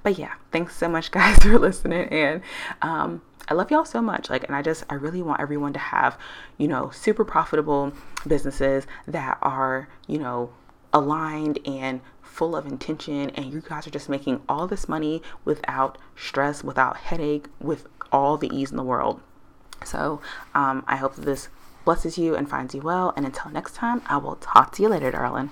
But 0.03 0.19
yeah, 0.19 0.35
thanks 0.51 0.77
so 0.77 0.89
much, 0.89 1.11
guys, 1.13 1.39
for 1.39 1.57
listening. 1.59 2.09
And, 2.09 2.43
um, 2.83 3.23
I 3.51 3.55
love 3.55 3.71
y'all 3.71 3.85
so 3.85 4.03
much. 4.03 4.29
Like, 4.29 4.45
and 4.45 4.55
I 4.55 4.63
just, 4.63 4.85
I 4.91 4.95
really 4.95 5.23
want 5.23 5.41
everyone 5.41 5.73
to 5.73 5.79
have, 5.79 6.19
you 6.59 6.69
know, 6.69 6.91
super 6.91 7.25
profitable 7.25 7.93
businesses 8.27 8.87
that 9.07 9.39
are, 9.41 9.89
you 10.07 10.19
know, 10.19 10.51
aligned 10.93 11.59
and 11.65 12.01
full 12.23 12.55
of 12.55 12.67
intention 12.67 13.31
and 13.31 13.53
you 13.53 13.61
guys 13.61 13.87
are 13.87 13.91
just 13.91 14.09
making 14.09 14.41
all 14.49 14.67
this 14.69 14.89
money 14.89 15.21
without 15.45 15.99
stress 16.15 16.63
without 16.63 16.97
headache 16.97 17.47
with 17.61 17.87
all 18.13 18.37
the 18.37 18.55
ease 18.55 18.71
in 18.71 18.77
the 18.77 18.83
world. 18.83 19.21
So 19.85 20.21
um, 20.55 20.85
I 20.87 20.97
hope 20.97 21.15
that 21.15 21.25
this 21.25 21.49
blesses 21.85 22.19
you 22.19 22.35
and 22.35 22.49
finds 22.49 22.75
you 22.75 22.83
well. 22.83 23.13
And 23.17 23.25
until 23.25 23.51
next 23.51 23.75
time, 23.75 24.03
I 24.07 24.19
will 24.19 24.37
talk 24.37 24.73
to 24.73 24.83
you 24.83 24.89
later, 24.89 25.11
darling. 25.11 25.51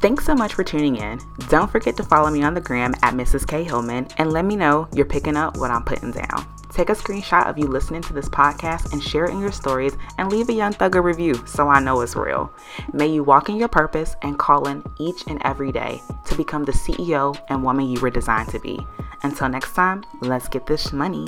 Thanks 0.00 0.24
so 0.24 0.34
much 0.34 0.54
for 0.54 0.64
tuning 0.64 0.96
in. 0.96 1.20
Don't 1.50 1.70
forget 1.70 1.94
to 1.98 2.02
follow 2.02 2.30
me 2.30 2.42
on 2.42 2.54
the 2.54 2.60
gram 2.60 2.94
at 3.02 3.12
Mrs. 3.12 3.46
K. 3.46 3.64
Hillman 3.64 4.08
and 4.16 4.32
let 4.32 4.46
me 4.46 4.56
know 4.56 4.88
you're 4.94 5.04
picking 5.04 5.36
up 5.36 5.58
what 5.58 5.70
I'm 5.70 5.84
putting 5.84 6.10
down. 6.10 6.59
Take 6.72 6.88
a 6.88 6.94
screenshot 6.94 7.48
of 7.48 7.58
you 7.58 7.66
listening 7.66 8.02
to 8.02 8.12
this 8.12 8.28
podcast 8.28 8.92
and 8.92 9.02
share 9.02 9.24
it 9.24 9.32
in 9.32 9.40
your 9.40 9.52
stories 9.52 9.96
and 10.18 10.30
leave 10.30 10.48
a 10.48 10.52
Young 10.52 10.72
Thugger 10.72 11.02
review 11.02 11.34
so 11.46 11.68
I 11.68 11.80
know 11.80 12.00
it's 12.00 12.14
real. 12.14 12.52
May 12.92 13.08
you 13.08 13.24
walk 13.24 13.48
in 13.48 13.56
your 13.56 13.68
purpose 13.68 14.14
and 14.22 14.38
call 14.38 14.68
in 14.68 14.84
each 14.98 15.26
and 15.26 15.42
every 15.44 15.72
day 15.72 16.00
to 16.26 16.36
become 16.36 16.64
the 16.64 16.72
CEO 16.72 17.38
and 17.48 17.64
woman 17.64 17.88
you 17.88 18.00
were 18.00 18.10
designed 18.10 18.50
to 18.50 18.60
be. 18.60 18.86
Until 19.22 19.48
next 19.48 19.74
time, 19.74 20.04
let's 20.22 20.48
get 20.48 20.66
this 20.66 20.92
money. 20.92 21.26